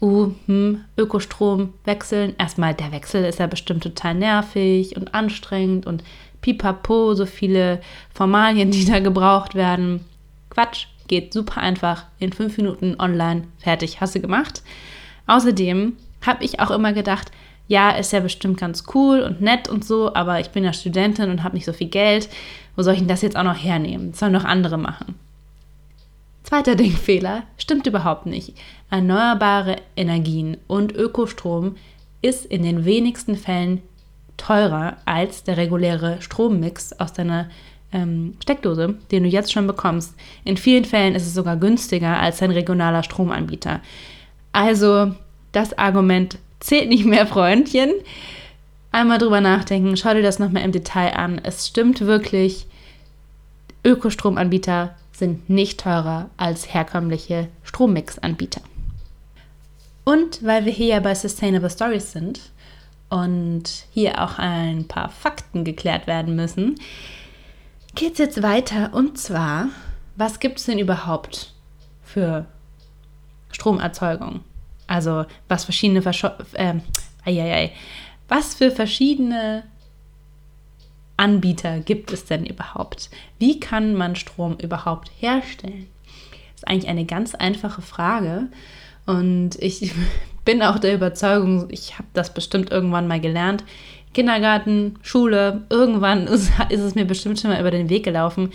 uh, 0.00 0.32
hm, 0.46 0.84
Ökostrom 0.96 1.74
wechseln. 1.84 2.34
Erstmal, 2.38 2.74
der 2.74 2.92
Wechsel 2.92 3.24
ist 3.24 3.38
ja 3.38 3.46
bestimmt 3.46 3.82
total 3.82 4.14
nervig 4.14 4.96
und 4.96 5.14
anstrengend 5.14 5.86
und 5.86 6.02
pipapo, 6.40 7.14
so 7.14 7.26
viele 7.26 7.80
Formalien, 8.12 8.70
die 8.72 8.84
da 8.84 9.00
gebraucht 9.00 9.54
werden. 9.54 10.04
Quatsch, 10.50 10.86
geht 11.08 11.32
super 11.32 11.60
einfach. 11.60 12.04
In 12.18 12.32
fünf 12.32 12.56
Minuten 12.56 12.96
online, 12.98 13.44
fertig, 13.58 14.00
hast 14.00 14.14
du 14.14 14.20
gemacht. 14.20 14.62
Außerdem 15.26 15.94
habe 16.26 16.44
ich 16.44 16.60
auch 16.60 16.70
immer 16.70 16.92
gedacht, 16.92 17.30
ja, 17.68 17.90
ist 17.90 18.12
ja 18.12 18.20
bestimmt 18.20 18.58
ganz 18.58 18.84
cool 18.94 19.20
und 19.20 19.40
nett 19.40 19.68
und 19.68 19.84
so, 19.84 20.12
aber 20.14 20.40
ich 20.40 20.50
bin 20.50 20.64
ja 20.64 20.72
Studentin 20.72 21.30
und 21.30 21.44
habe 21.44 21.54
nicht 21.54 21.64
so 21.64 21.72
viel 21.72 21.86
Geld. 21.86 22.28
Wo 22.74 22.82
soll 22.82 22.94
ich 22.94 22.98
denn 22.98 23.08
das 23.08 23.22
jetzt 23.22 23.36
auch 23.36 23.44
noch 23.44 23.56
hernehmen? 23.56 24.10
Das 24.10 24.20
sollen 24.20 24.32
noch 24.32 24.44
andere 24.44 24.76
machen. 24.76 25.14
Zweiter 26.50 26.74
Denkfehler, 26.76 27.44
stimmt 27.58 27.86
überhaupt 27.86 28.26
nicht. 28.26 28.54
Erneuerbare 28.90 29.76
Energien 29.96 30.56
und 30.66 30.92
Ökostrom 30.92 31.76
ist 32.22 32.44
in 32.44 32.64
den 32.64 32.84
wenigsten 32.84 33.36
Fällen 33.36 33.82
teurer 34.36 34.96
als 35.04 35.44
der 35.44 35.56
reguläre 35.56 36.20
Strommix 36.20 36.92
aus 36.94 37.12
deiner 37.12 37.48
ähm, 37.92 38.34
Steckdose, 38.42 38.96
den 39.12 39.22
du 39.22 39.28
jetzt 39.28 39.52
schon 39.52 39.68
bekommst. 39.68 40.14
In 40.44 40.56
vielen 40.56 40.84
Fällen 40.84 41.14
ist 41.14 41.26
es 41.26 41.34
sogar 41.34 41.56
günstiger 41.56 42.18
als 42.18 42.38
dein 42.38 42.50
regionaler 42.50 43.04
Stromanbieter. 43.04 43.80
Also 44.50 45.14
das 45.52 45.78
Argument 45.78 46.38
zählt 46.58 46.88
nicht 46.88 47.04
mehr, 47.04 47.28
Freundchen. 47.28 47.92
Einmal 48.90 49.18
drüber 49.18 49.40
nachdenken, 49.40 49.96
schau 49.96 50.14
dir 50.14 50.22
das 50.22 50.40
nochmal 50.40 50.64
im 50.64 50.72
Detail 50.72 51.14
an. 51.14 51.40
Es 51.44 51.68
stimmt 51.68 52.00
wirklich, 52.00 52.66
Ökostromanbieter 53.84 54.96
sind 55.20 55.48
nicht 55.48 55.78
teurer 55.80 56.28
als 56.36 56.74
herkömmliche 56.74 57.48
Strommixanbieter. 57.62 58.62
Und 60.04 60.44
weil 60.44 60.64
wir 60.64 60.72
hier 60.72 60.88
ja 60.88 61.00
bei 61.00 61.14
Sustainable 61.14 61.70
Stories 61.70 62.10
sind 62.10 62.40
und 63.08 63.86
hier 63.92 64.20
auch 64.20 64.38
ein 64.38 64.88
paar 64.88 65.10
Fakten 65.10 65.62
geklärt 65.62 66.08
werden 66.08 66.34
müssen, 66.34 66.74
geht 67.94 68.14
es 68.14 68.18
jetzt 68.18 68.42
weiter. 68.42 68.92
Und 68.92 69.16
zwar, 69.18 69.68
was 70.16 70.40
gibt 70.40 70.58
es 70.58 70.66
denn 70.66 70.80
überhaupt 70.80 71.54
für 72.02 72.46
Stromerzeugung. 73.52 74.40
Also 74.86 75.24
was 75.48 75.64
verschiedene 75.64 76.02
Verscho 76.02 76.28
äh, 76.54 76.74
was 78.28 78.54
für 78.54 78.70
verschiedene 78.70 79.64
Anbieter 81.20 81.80
gibt 81.80 82.12
es 82.12 82.24
denn 82.24 82.46
überhaupt? 82.46 83.10
Wie 83.38 83.60
kann 83.60 83.94
man 83.94 84.16
Strom 84.16 84.56
überhaupt 84.56 85.10
herstellen? 85.18 85.86
Das 86.52 86.62
ist 86.62 86.68
eigentlich 86.68 86.88
eine 86.88 87.04
ganz 87.04 87.34
einfache 87.34 87.82
Frage 87.82 88.48
und 89.04 89.50
ich 89.58 89.92
bin 90.46 90.62
auch 90.62 90.78
der 90.78 90.94
Überzeugung, 90.94 91.66
ich 91.68 91.98
habe 91.98 92.08
das 92.14 92.32
bestimmt 92.32 92.70
irgendwann 92.70 93.06
mal 93.06 93.20
gelernt. 93.20 93.64
Kindergarten, 94.14 94.98
Schule, 95.02 95.66
irgendwann 95.68 96.26
ist, 96.26 96.50
ist 96.70 96.80
es 96.80 96.94
mir 96.94 97.04
bestimmt 97.04 97.38
schon 97.38 97.50
mal 97.50 97.60
über 97.60 97.70
den 97.70 97.90
Weg 97.90 98.02
gelaufen. 98.02 98.50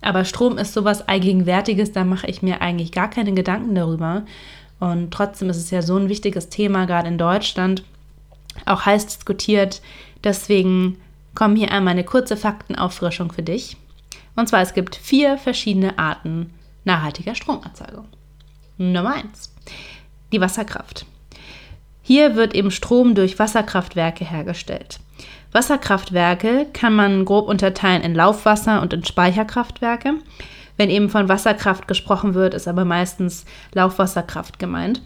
Aber 0.00 0.24
Strom 0.24 0.58
ist 0.58 0.74
sowas 0.74 1.06
Allgegenwärtiges, 1.06 1.92
da 1.92 2.02
mache 2.02 2.26
ich 2.26 2.42
mir 2.42 2.60
eigentlich 2.60 2.90
gar 2.90 3.08
keine 3.08 3.32
Gedanken 3.32 3.76
darüber. 3.76 4.24
Und 4.80 5.12
trotzdem 5.12 5.48
ist 5.50 5.58
es 5.58 5.70
ja 5.70 5.82
so 5.82 5.96
ein 5.96 6.08
wichtiges 6.08 6.48
Thema, 6.48 6.86
gerade 6.86 7.06
in 7.06 7.16
Deutschland, 7.16 7.84
auch 8.66 8.84
heiß 8.84 9.06
diskutiert. 9.06 9.80
Deswegen 10.24 10.96
kommen 11.34 11.56
hier 11.56 11.72
einmal 11.72 11.92
eine 11.92 12.04
kurze 12.04 12.36
Faktenauffrischung 12.36 13.32
für 13.32 13.42
dich. 13.42 13.76
Und 14.36 14.48
zwar, 14.48 14.60
es 14.60 14.74
gibt 14.74 14.96
vier 14.96 15.38
verschiedene 15.38 15.98
Arten 15.98 16.52
nachhaltiger 16.84 17.34
Stromerzeugung. 17.34 18.06
Nummer 18.78 19.14
eins: 19.14 19.54
Die 20.32 20.40
Wasserkraft. 20.40 21.06
Hier 22.02 22.34
wird 22.34 22.54
eben 22.54 22.70
Strom 22.70 23.14
durch 23.14 23.38
Wasserkraftwerke 23.38 24.24
hergestellt. 24.24 24.98
Wasserkraftwerke 25.52 26.66
kann 26.72 26.94
man 26.94 27.24
grob 27.24 27.48
unterteilen 27.48 28.02
in 28.02 28.14
Laufwasser- 28.14 28.80
und 28.80 28.92
in 28.92 29.04
Speicherkraftwerke. 29.04 30.14
Wenn 30.76 30.90
eben 30.90 31.10
von 31.10 31.28
Wasserkraft 31.28 31.86
gesprochen 31.86 32.34
wird, 32.34 32.54
ist 32.54 32.66
aber 32.66 32.84
meistens 32.84 33.44
Laufwasserkraft 33.72 34.58
gemeint. 34.58 35.02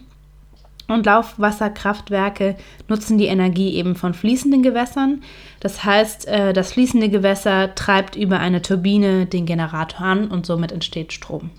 Und 0.87 1.05
Laufwasserkraftwerke 1.05 2.55
nutzen 2.87 3.17
die 3.17 3.25
Energie 3.25 3.75
eben 3.75 3.95
von 3.95 4.13
fließenden 4.13 4.63
Gewässern. 4.63 5.21
Das 5.59 5.83
heißt, 5.83 6.27
äh, 6.27 6.53
das 6.53 6.71
fließende 6.71 7.09
Gewässer 7.09 7.75
treibt 7.75 8.15
über 8.15 8.39
eine 8.39 8.61
Turbine 8.61 9.25
den 9.25 9.45
Generator 9.45 10.01
an 10.01 10.29
und 10.29 10.45
somit 10.45 10.71
entsteht 10.71 11.11
Strom. 11.11 11.49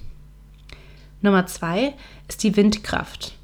Nummer 1.20 1.46
zwei 1.46 1.94
ist 2.28 2.42
die 2.42 2.56
Windkraft. 2.56 3.34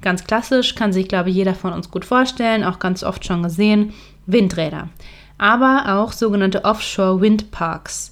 Ganz 0.00 0.24
klassisch, 0.24 0.74
kann 0.74 0.92
sich, 0.92 1.08
glaube 1.08 1.30
ich, 1.30 1.36
jeder 1.36 1.54
von 1.54 1.72
uns 1.72 1.90
gut 1.90 2.04
vorstellen, 2.04 2.64
auch 2.64 2.78
ganz 2.78 3.02
oft 3.02 3.24
schon 3.24 3.42
gesehen. 3.42 3.92
Windräder, 4.26 4.88
aber 5.38 5.98
auch 5.98 6.12
sogenannte 6.12 6.64
Offshore-Windparks. 6.64 8.10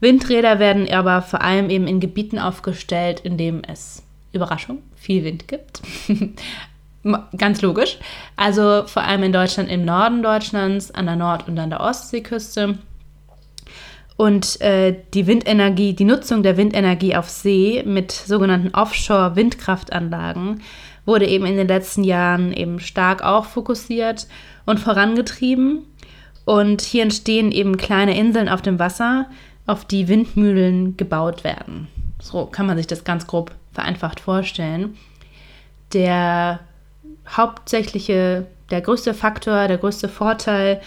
Windräder 0.00 0.58
werden 0.58 0.90
aber 0.90 1.22
vor 1.22 1.40
allem 1.40 1.70
eben 1.70 1.86
in 1.86 2.00
Gebieten 2.00 2.38
aufgestellt, 2.38 3.20
in 3.20 3.38
denen 3.38 3.64
es, 3.64 4.02
Überraschung, 4.32 4.82
viel 5.06 5.24
Wind 5.24 5.46
gibt. 5.46 5.80
Ganz 7.38 7.62
logisch. 7.62 7.98
Also 8.34 8.82
vor 8.86 9.04
allem 9.04 9.22
in 9.22 9.32
Deutschland, 9.32 9.70
im 9.70 9.84
Norden 9.84 10.22
Deutschlands, 10.22 10.90
an 10.90 11.06
der 11.06 11.14
Nord- 11.14 11.46
und 11.46 11.56
an 11.58 11.70
der 11.70 11.80
Ostseeküste. 11.80 12.78
Und 14.16 14.60
äh, 14.60 14.96
die 15.14 15.28
Windenergie, 15.28 15.92
die 15.92 16.04
Nutzung 16.04 16.42
der 16.42 16.56
Windenergie 16.56 17.14
auf 17.14 17.28
See 17.28 17.84
mit 17.86 18.10
sogenannten 18.10 18.74
Offshore-Windkraftanlagen 18.74 20.62
wurde 21.04 21.26
eben 21.26 21.46
in 21.46 21.56
den 21.56 21.68
letzten 21.68 22.02
Jahren 22.02 22.52
eben 22.52 22.80
stark 22.80 23.22
auch 23.22 23.44
fokussiert 23.44 24.26
und 24.64 24.80
vorangetrieben. 24.80 25.84
Und 26.44 26.80
hier 26.80 27.04
entstehen 27.04 27.52
eben 27.52 27.76
kleine 27.76 28.18
Inseln 28.18 28.48
auf 28.48 28.62
dem 28.62 28.80
Wasser, 28.80 29.26
auf 29.66 29.84
die 29.84 30.08
Windmühlen 30.08 30.96
gebaut 30.96 31.44
werden. 31.44 31.86
So 32.20 32.46
kann 32.46 32.66
man 32.66 32.76
sich 32.76 32.86
das 32.88 33.04
ganz 33.04 33.26
grob 33.26 33.52
vereinfacht 33.76 34.20
vorstellen. 34.20 34.96
Der 35.92 36.60
hauptsächliche, 37.28 38.46
der 38.70 38.80
größte 38.80 39.14
Faktor, 39.14 39.68
der 39.68 39.78
größte 39.78 40.08
Vorteil, 40.08 40.80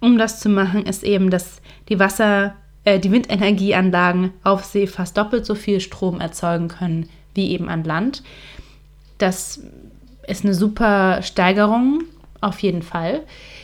um 0.00 0.16
das 0.16 0.40
zu 0.40 0.48
machen, 0.48 0.86
ist 0.86 1.02
eben, 1.02 1.30
dass 1.30 1.60
die 1.88 1.98
Wasser, 1.98 2.54
äh, 2.84 2.98
die 2.98 3.10
Windenergieanlagen 3.10 4.32
auf 4.44 4.64
See 4.64 4.86
fast 4.86 5.16
doppelt 5.18 5.44
so 5.44 5.54
viel 5.54 5.80
Strom 5.80 6.20
erzeugen 6.20 6.68
können 6.68 7.08
wie 7.34 7.50
eben 7.50 7.68
an 7.68 7.84
Land. 7.84 8.22
Das 9.18 9.60
ist 10.26 10.44
eine 10.44 10.54
super 10.54 11.22
Steigerung, 11.22 12.04
auf 12.40 12.60
jeden 12.60 12.82
Fall. 12.82 13.22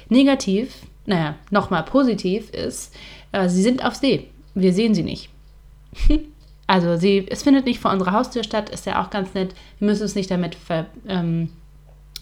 Negativ, 0.08 0.74
naja, 1.06 1.36
nochmal 1.50 1.84
positiv 1.84 2.50
ist, 2.50 2.94
äh, 3.32 3.48
sie 3.48 3.62
sind 3.62 3.84
auf 3.84 3.94
See. 3.94 4.28
Wir 4.54 4.72
sehen 4.74 4.94
sie 4.94 5.04
nicht. 5.04 5.30
also 6.66 6.96
sie, 6.96 7.26
es 7.28 7.42
findet 7.42 7.66
nicht 7.66 7.80
vor 7.80 7.90
unserer 7.90 8.12
Haustür 8.12 8.44
statt, 8.44 8.70
ist 8.70 8.86
ja 8.86 9.02
auch 9.02 9.10
ganz 9.10 9.34
nett. 9.34 9.54
Wir 9.78 9.86
müssen 9.86 10.02
uns 10.02 10.14
nicht 10.14 10.30
damit 10.30 10.54
ver, 10.54 10.86
ähm, 11.08 11.50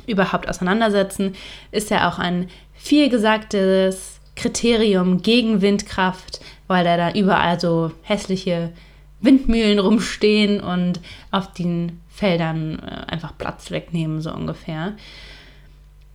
überhaupt 0.06 0.48
auseinandersetzen. 0.48 1.34
Ist 1.70 1.90
ja 1.90 2.08
auch 2.08 2.18
ein 2.18 2.48
vielgesagtes 2.74 4.20
Kriterium 4.36 5.22
gegen 5.22 5.60
Windkraft, 5.60 6.40
weil 6.66 6.84
da 6.84 6.96
dann 6.96 7.14
überall 7.14 7.60
so 7.60 7.92
hässliche 8.02 8.72
Windmühlen 9.20 9.78
rumstehen 9.78 10.60
und 10.60 11.00
auf 11.30 11.52
den 11.52 12.00
Feldern 12.08 12.78
äh, 12.78 13.12
einfach 13.12 13.36
Platz 13.36 13.70
wegnehmen, 13.70 14.20
so 14.20 14.32
ungefähr. 14.32 14.94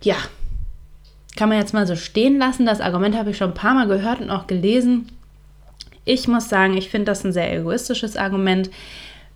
Ja, 0.02 0.16
kann 1.36 1.48
man 1.48 1.58
jetzt 1.58 1.74
mal 1.74 1.86
so 1.86 1.96
stehen 1.96 2.38
lassen. 2.38 2.66
Das 2.66 2.80
Argument 2.80 3.16
habe 3.16 3.30
ich 3.30 3.36
schon 3.36 3.50
ein 3.50 3.54
paar 3.54 3.74
Mal 3.74 3.86
gehört 3.86 4.20
und 4.20 4.30
auch 4.30 4.46
gelesen. 4.46 5.12
Ich 6.06 6.28
muss 6.28 6.48
sagen, 6.48 6.76
ich 6.76 6.88
finde 6.88 7.06
das 7.06 7.24
ein 7.24 7.32
sehr 7.32 7.52
egoistisches 7.52 8.16
Argument, 8.16 8.70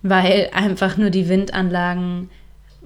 weil 0.01 0.49
einfach 0.53 0.97
nur 0.97 1.11
die 1.11 1.29
Windanlagen 1.29 2.29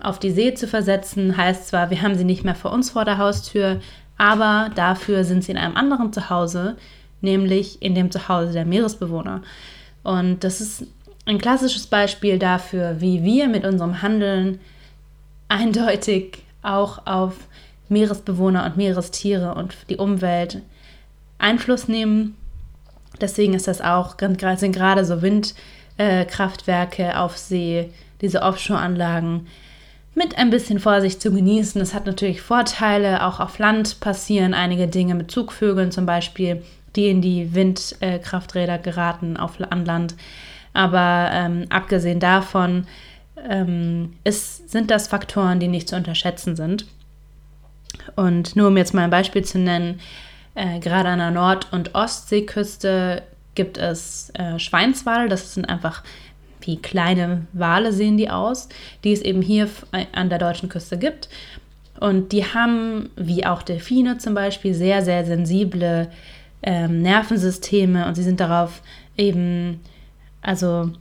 auf 0.01 0.19
die 0.19 0.31
See 0.31 0.53
zu 0.53 0.67
versetzen, 0.67 1.37
heißt 1.37 1.67
zwar, 1.69 1.89
wir 1.91 2.01
haben 2.01 2.15
sie 2.15 2.25
nicht 2.25 2.43
mehr 2.43 2.55
vor 2.55 2.73
uns 2.73 2.89
vor 2.89 3.05
der 3.05 3.17
Haustür, 3.17 3.79
aber 4.17 4.71
dafür 4.75 5.23
sind 5.23 5.43
sie 5.43 5.51
in 5.51 5.57
einem 5.57 5.77
anderen 5.77 6.11
Zuhause, 6.11 6.75
nämlich 7.21 7.81
in 7.81 7.95
dem 7.95 8.11
Zuhause 8.11 8.51
der 8.51 8.65
Meeresbewohner. 8.65 9.43
Und 10.03 10.43
das 10.43 10.61
ist 10.61 10.87
ein 11.25 11.37
klassisches 11.37 11.87
Beispiel 11.87 12.39
dafür, 12.39 12.97
wie 12.99 13.23
wir 13.23 13.47
mit 13.47 13.65
unserem 13.65 14.01
Handeln 14.01 14.59
eindeutig 15.47 16.39
auch 16.63 17.05
auf 17.05 17.35
Meeresbewohner 17.87 18.65
und 18.65 18.77
Meerestiere 18.77 19.53
und 19.53 19.75
die 19.89 19.97
Umwelt 19.97 20.61
Einfluss 21.37 21.87
nehmen. 21.87 22.35
Deswegen 23.21 23.53
ist 23.53 23.67
das 23.67 23.81
auch, 23.81 24.17
sind 24.17 24.73
gerade 24.75 25.05
so 25.05 25.21
Windkraftwerke 25.21 27.19
auf 27.19 27.37
See, 27.37 27.89
diese 28.21 28.41
Offshore-Anlagen 28.41 29.47
mit 30.15 30.37
ein 30.37 30.49
bisschen 30.49 30.79
Vorsicht 30.79 31.21
zu 31.21 31.31
genießen. 31.31 31.79
Das 31.79 31.93
hat 31.93 32.05
natürlich 32.05 32.41
Vorteile. 32.41 33.25
Auch 33.25 33.39
auf 33.39 33.59
Land 33.59 33.99
passieren 33.99 34.53
einige 34.53 34.87
Dinge 34.87 35.15
mit 35.15 35.29
Zugvögeln 35.29 35.91
zum 35.91 36.05
Beispiel 36.05 36.61
die 36.95 37.09
in 37.09 37.21
die 37.21 37.53
Windkrafträder 37.53 38.77
geraten 38.77 39.37
auf, 39.37 39.59
an 39.69 39.85
Land. 39.85 40.15
Aber 40.73 41.29
ähm, 41.31 41.65
abgesehen 41.69 42.19
davon 42.19 42.87
ähm, 43.49 44.13
ist, 44.23 44.69
sind 44.69 44.91
das 44.91 45.07
Faktoren, 45.07 45.59
die 45.59 45.67
nicht 45.67 45.89
zu 45.89 45.95
unterschätzen 45.95 46.55
sind. 46.55 46.85
Und 48.15 48.55
nur 48.55 48.67
um 48.67 48.77
jetzt 48.77 48.93
mal 48.93 49.03
ein 49.03 49.09
Beispiel 49.09 49.43
zu 49.43 49.59
nennen, 49.59 49.99
äh, 50.55 50.79
gerade 50.79 51.09
an 51.09 51.19
der 51.19 51.31
Nord- 51.31 51.71
und 51.71 51.95
Ostseeküste 51.95 53.23
gibt 53.53 53.77
es 53.77 54.31
äh, 54.33 54.59
Schweinswale, 54.59 55.29
das 55.29 55.53
sind 55.53 55.65
einfach 55.65 56.03
wie 56.61 56.77
kleine 56.77 57.45
Wale 57.53 57.93
sehen 57.93 58.17
die 58.17 58.29
aus, 58.29 58.69
die 59.03 59.13
es 59.13 59.21
eben 59.21 59.41
hier 59.41 59.69
an 60.13 60.29
der 60.29 60.39
deutschen 60.39 60.67
Küste 60.67 60.97
gibt. 60.97 61.29
Und 61.99 62.31
die 62.31 62.43
haben, 62.43 63.09
wie 63.15 63.45
auch 63.45 63.61
Delfine 63.61 64.17
zum 64.17 64.33
Beispiel, 64.33 64.73
sehr, 64.73 65.03
sehr 65.03 65.25
sensible 65.25 66.09
ähm, 66.63 67.01
Nervensysteme 67.01 68.07
und 68.07 68.15
sie 68.15 68.23
sind 68.23 68.39
darauf 68.39 68.81
eben, 69.15 69.79
also 70.41 70.91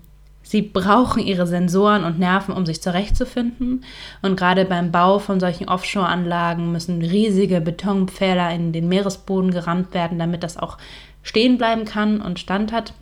sie 0.45 0.63
brauchen 0.63 1.21
ihre 1.21 1.49
Sensoren 1.49 2.05
und 2.05 2.21
Nerven, 2.21 2.55
um 2.55 2.65
sich 2.65 2.81
zurechtzufinden. 2.81 3.83
Und 4.23 4.37
gerade 4.37 4.65
beim 4.65 4.93
Bau 4.93 5.19
von 5.19 5.41
solchen 5.41 5.69
Offshore-Anlagen 5.69 6.71
müssen 6.71 7.03
riesige 7.03 7.61
Betonpfähler 7.61 8.55
in 8.55 8.73
den 8.73 8.89
Meeresboden 8.89 9.51
gerammt 9.51 9.93
werden, 9.95 10.21
damit 10.21 10.45
das 10.45 10.57
auch 10.57 10.79
stehen 11.23 11.59
bleiben 11.59 11.85
kann 11.87 12.21
und 12.21 12.39
Stand 12.39 12.71
hat. 12.71 12.93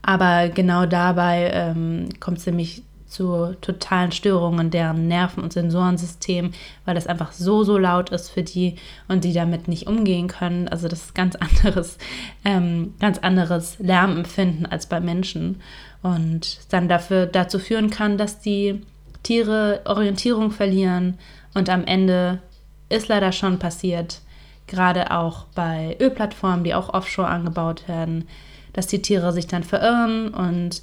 Aber 0.00 0.48
genau 0.48 0.86
dabei 0.86 1.50
ähm, 1.52 2.08
kommt 2.20 2.38
es 2.38 2.46
nämlich 2.46 2.82
zu 3.14 3.54
totalen 3.60 4.10
Störungen 4.10 4.70
deren 4.70 5.06
Nerven- 5.06 5.42
und 5.42 5.52
Sensorensystem, 5.52 6.50
weil 6.84 6.96
das 6.96 7.06
einfach 7.06 7.30
so, 7.30 7.62
so 7.62 7.78
laut 7.78 8.10
ist 8.10 8.28
für 8.28 8.42
die 8.42 8.74
und 9.06 9.22
die 9.22 9.32
damit 9.32 9.68
nicht 9.68 9.86
umgehen 9.86 10.26
können. 10.26 10.68
Also 10.68 10.88
das 10.88 11.04
ist 11.04 11.14
ganz 11.14 11.36
anderes, 11.62 11.96
ähm, 12.44 12.94
ganz 12.98 13.18
anderes 13.18 13.78
Lärmempfinden 13.78 14.66
als 14.66 14.86
bei 14.86 15.00
Menschen 15.00 15.60
und 16.02 16.58
dann 16.70 16.88
dafür 16.88 17.26
dazu 17.26 17.58
führen 17.60 17.90
kann, 17.90 18.18
dass 18.18 18.40
die 18.40 18.82
Tiere 19.22 19.82
Orientierung 19.84 20.50
verlieren 20.50 21.18
und 21.54 21.70
am 21.70 21.84
Ende 21.84 22.40
ist 22.88 23.08
leider 23.08 23.32
schon 23.32 23.58
passiert, 23.58 24.20
gerade 24.66 25.12
auch 25.12 25.44
bei 25.54 25.96
Ölplattformen, 26.00 26.64
die 26.64 26.74
auch 26.74 26.92
offshore 26.92 27.28
angebaut 27.28 27.86
werden, 27.86 28.28
dass 28.72 28.88
die 28.88 29.00
Tiere 29.00 29.32
sich 29.32 29.46
dann 29.46 29.62
verirren 29.62 30.34
und 30.34 30.82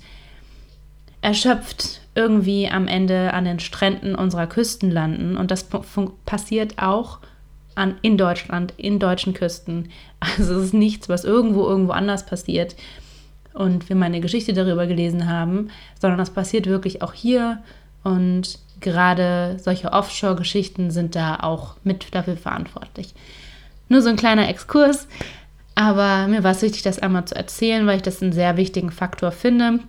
erschöpft 1.22 2.01
irgendwie 2.16 2.68
am 2.68 2.88
Ende 2.88 3.34
an 3.34 3.46
den 3.46 3.60
Stränden 3.60 4.16
unserer 4.16 4.48
Küsten 4.48 4.92
landen. 4.92 5.38
Und 5.38 5.52
das 5.52 5.68
passiert 6.26 6.78
auch 6.78 7.20
an, 7.76 7.96
in 8.02 8.18
Deutschland, 8.18 8.74
in 8.78 9.00
deutschen 9.00 9.34
Küsten. 9.34 9.90
Also 10.38 10.54
es 10.54 10.66
ist 10.66 10.74
nichts, 10.76 11.10
was 11.10 11.24
irgendwo, 11.24 11.66
irgendwo 11.66 11.94
anders 11.94 12.28
passiert 12.28 12.76
und 13.56 13.90
wir 13.90 13.96
mal 13.96 14.06
eine 14.06 14.22
Geschichte 14.22 14.54
darüber 14.54 14.86
gelesen 14.86 15.28
haben, 15.28 15.72
sondern 16.00 16.20
das 16.20 16.30
passiert 16.30 16.68
wirklich 16.68 17.02
auch 17.02 17.14
hier. 17.14 17.58
Und 18.04 18.60
gerade 18.82 19.58
solche 19.60 19.92
Offshore-Geschichten 19.94 20.92
sind 20.92 21.16
da 21.16 21.38
auch 21.38 21.76
mit 21.84 22.14
dafür 22.14 22.38
verantwortlich. 22.38 23.16
Nur 23.90 24.04
so 24.04 24.10
ein 24.10 24.16
kleiner 24.16 24.48
Exkurs, 24.48 25.08
aber 25.74 26.28
mir 26.28 26.44
war 26.44 26.52
es 26.52 26.62
wichtig, 26.62 26.84
das 26.84 27.00
einmal 27.00 27.26
zu 27.26 27.36
erzählen, 27.36 27.88
weil 27.88 27.98
ich 27.98 28.04
das 28.04 28.22
einen 28.22 28.32
sehr 28.32 28.58
wichtigen 28.58 28.92
Faktor 28.92 29.32
finde 29.32 29.80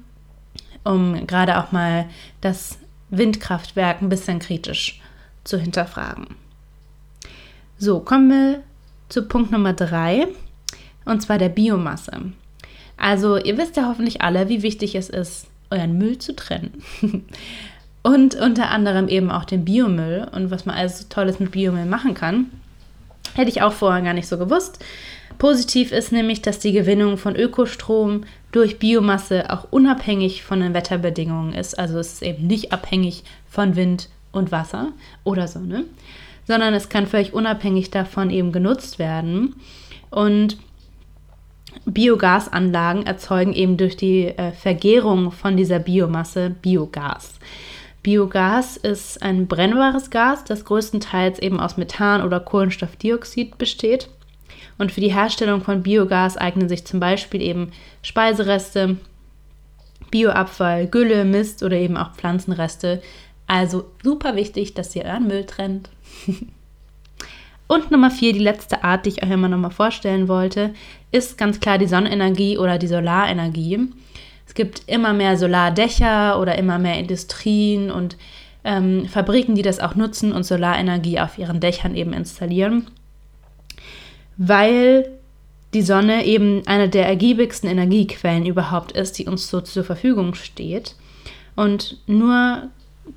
um 0.85 1.27
gerade 1.27 1.59
auch 1.59 1.73
mal 1.73 2.07
das 2.41 2.79
Windkraftwerk 3.11 4.03
ein 4.03 4.09
bisschen 4.09 4.39
kritisch 4.39 5.01
zu 5.45 5.59
hinterfragen. 5.59 6.27
So, 7.79 8.01
kommen 8.01 8.31
wir 8.31 8.63
zu 9.09 9.23
Punkt 9.27 9.51
Nummer 9.51 9.73
drei, 9.73 10.29
und 11.05 11.21
zwar 11.21 11.39
der 11.39 11.49
Biomasse. 11.49 12.33
Also, 12.97 13.37
ihr 13.37 13.59
wisst 13.59 13.77
ja 13.77 13.89
hoffentlich 13.89 14.23
alle, 14.23 14.49
wie 14.49 14.63
wichtig 14.63 14.95
es 14.95 15.11
ist, 15.11 15.49
euren 15.71 15.99
Müll 15.99 16.19
zu 16.19 16.37
trennen. 16.37 16.83
und 18.03 18.35
unter 18.37 18.71
anderem 18.71 19.09
eben 19.09 19.31
auch 19.31 19.45
den 19.45 19.65
Biomüll 19.65 20.29
und 20.33 20.51
was 20.51 20.67
man 20.67 20.77
alles 20.77 21.09
Tolles 21.09 21.41
mit 21.41 21.51
Biomüll 21.51 21.87
machen 21.87 22.15
kann. 22.15 22.47
Hätte 23.35 23.51
ich 23.51 23.63
auch 23.63 23.73
vorher 23.73 24.03
gar 24.03 24.13
nicht 24.13 24.29
so 24.29 24.39
gewusst. 24.39 24.79
Positiv 25.39 25.93
ist 25.93 26.13
nämlich, 26.13 26.43
dass 26.43 26.59
die 26.59 26.73
Gewinnung 26.73 27.17
von 27.17 27.35
Ökostrom 27.35 28.25
durch 28.53 28.79
Biomasse 28.79 29.51
auch 29.51 29.67
unabhängig 29.71 30.45
von 30.45 30.61
den 30.61 30.75
Wetterbedingungen 30.75 31.55
ist. 31.55 31.79
Also 31.79 31.99
es 31.99 32.15
ist 32.15 32.23
eben 32.23 32.47
nicht 32.47 32.73
abhängig 32.73 33.25
von 33.49 33.77
Wind 33.77 34.09
und 34.31 34.53
Wasser 34.53 34.93
oder 35.25 35.49
Sonne, 35.49 35.85
sondern 36.47 36.75
es 36.75 36.89
kann 36.89 37.07
völlig 37.07 37.33
unabhängig 37.33 37.91
davon 37.91 38.31
eben 38.31 38.53
genutzt 38.53 38.99
werden. 38.99 39.57
Und 40.11 40.59
Biogasanlagen 41.87 43.07
erzeugen 43.07 43.55
eben 43.55 43.79
durch 43.79 43.97
die 43.97 44.27
äh, 44.27 44.53
Vergärung 44.53 45.33
von 45.33 45.57
dieser 45.57 45.79
Biomasse 45.79 46.51
Biogas. 46.51 47.35
Biogas 48.03 48.77
ist 48.77 49.23
ein 49.23 49.47
brennbares 49.47 50.11
Gas, 50.11 50.45
das 50.45 50.65
größtenteils 50.65 51.39
eben 51.39 51.61
aus 51.61 51.77
Methan 51.77 52.23
oder 52.23 52.41
Kohlenstoffdioxid 52.41 53.59
besteht. 53.59 54.09
Und 54.79 54.93
für 54.93 55.01
die 55.01 55.13
Herstellung 55.13 55.63
von 55.63 55.83
Biogas 55.83 56.37
eignen 56.37 56.69
sich 56.69 56.85
zum 56.85 57.01
Beispiel 57.01 57.41
eben 57.43 57.73
Speisereste, 58.03 58.97
Bioabfall, 60.11 60.87
Gülle, 60.87 61.25
Mist 61.25 61.63
oder 61.63 61.77
eben 61.77 61.97
auch 61.97 62.13
Pflanzenreste. 62.13 63.03
Also 63.47 63.85
super 64.03 64.37
wichtig, 64.37 64.75
dass 64.75 64.95
ihr 64.95 65.05
euren 65.05 65.27
Müll 65.27 65.45
trennt. 65.45 65.91
Und 67.69 67.91
Nummer 67.91 68.11
vier, 68.11 68.33
die 68.35 68.39
letzte 68.39 68.85
Art, 68.85 69.07
die 69.07 69.11
ich 69.11 69.23
euch 69.23 69.31
immer 69.31 69.49
noch 69.49 69.59
mal 69.59 69.71
vorstellen 69.71 70.29
wollte, 70.29 70.75
ist 71.11 71.39
ganz 71.39 71.59
klar 71.59 71.79
die 71.79 71.87
Sonnenenergie 71.87 72.59
oder 72.59 72.79
die 72.79 72.87
Solarenergie. 72.87 73.89
Es 74.47 74.55
gibt 74.55 74.83
immer 74.89 75.15
mehr 75.15 75.39
Solardächer 75.39 76.39
oder 76.39 76.59
immer 76.59 76.79
mehr 76.79 76.99
Industrien 76.99 77.91
und 77.91 78.19
ähm, 78.65 79.07
Fabriken, 79.09 79.55
die 79.55 79.63
das 79.63 79.81
auch 79.81 79.95
nutzen 79.95 80.33
und 80.33 80.45
Solarenergie 80.45 81.19
auf 81.19 81.39
ihren 81.39 81.61
Dächern 81.61 81.95
eben 81.95 82.13
installieren. 82.13 82.89
Weil 84.37 85.11
die 85.75 85.83
Sonne 85.83 86.27
eben 86.27 86.67
eine 86.67 86.89
der 86.89 87.07
ergiebigsten 87.07 87.69
Energiequellen 87.69 88.47
überhaupt 88.47 88.93
ist, 88.93 89.19
die 89.19 89.27
uns 89.27 89.49
so 89.49 89.61
zur 89.61 89.85
Verfügung 89.85 90.35
steht. 90.35 90.95
Und 91.57 91.99
nur 92.07 92.69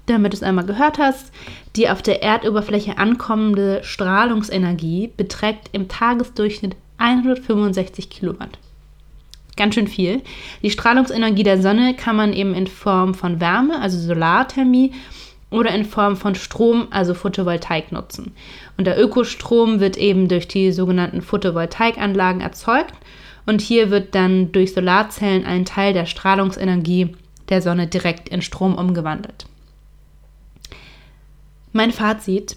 damit 0.06 0.34
du 0.34 0.38
es 0.38 0.43
einmal 0.43 0.65
gehört 0.65 0.97
hast, 0.97 1.32
die 1.75 1.89
auf 1.89 2.01
der 2.01 2.23
Erdoberfläche 2.23 2.97
ankommende 2.97 3.84
Strahlungsenergie 3.84 5.12
beträgt 5.15 5.69
im 5.73 5.88
Tagesdurchschnitt 5.88 6.75
165 6.97 8.10
Kilowatt. 8.10 8.58
Ganz 9.58 9.75
schön 9.75 9.88
viel. 9.88 10.21
Die 10.63 10.71
Strahlungsenergie 10.71 11.43
der 11.43 11.62
Sonne 11.62 11.93
kann 11.95 12.15
man 12.15 12.34
eben 12.34 12.54
in 12.54 12.67
Form 12.67 13.13
von 13.13 13.39
Wärme, 13.39 13.80
also 13.80 13.97
Solarthermie, 13.97 14.91
oder 15.55 15.73
in 15.73 15.85
Form 15.85 16.17
von 16.17 16.35
Strom, 16.35 16.87
also 16.91 17.13
Photovoltaik 17.13 17.91
nutzen. 17.91 18.33
Und 18.77 18.85
der 18.85 19.01
Ökostrom 19.01 19.79
wird 19.79 19.97
eben 19.97 20.27
durch 20.27 20.47
die 20.47 20.71
sogenannten 20.71 21.21
Photovoltaikanlagen 21.21 22.41
erzeugt 22.41 22.93
und 23.45 23.61
hier 23.61 23.89
wird 23.89 24.15
dann 24.15 24.51
durch 24.51 24.73
Solarzellen 24.73 25.45
ein 25.45 25.65
Teil 25.65 25.93
der 25.93 26.05
Strahlungsenergie 26.05 27.15
der 27.49 27.61
Sonne 27.61 27.87
direkt 27.87 28.29
in 28.29 28.41
Strom 28.41 28.75
umgewandelt. 28.75 29.45
Mein 31.71 31.91
Fazit. 31.91 32.55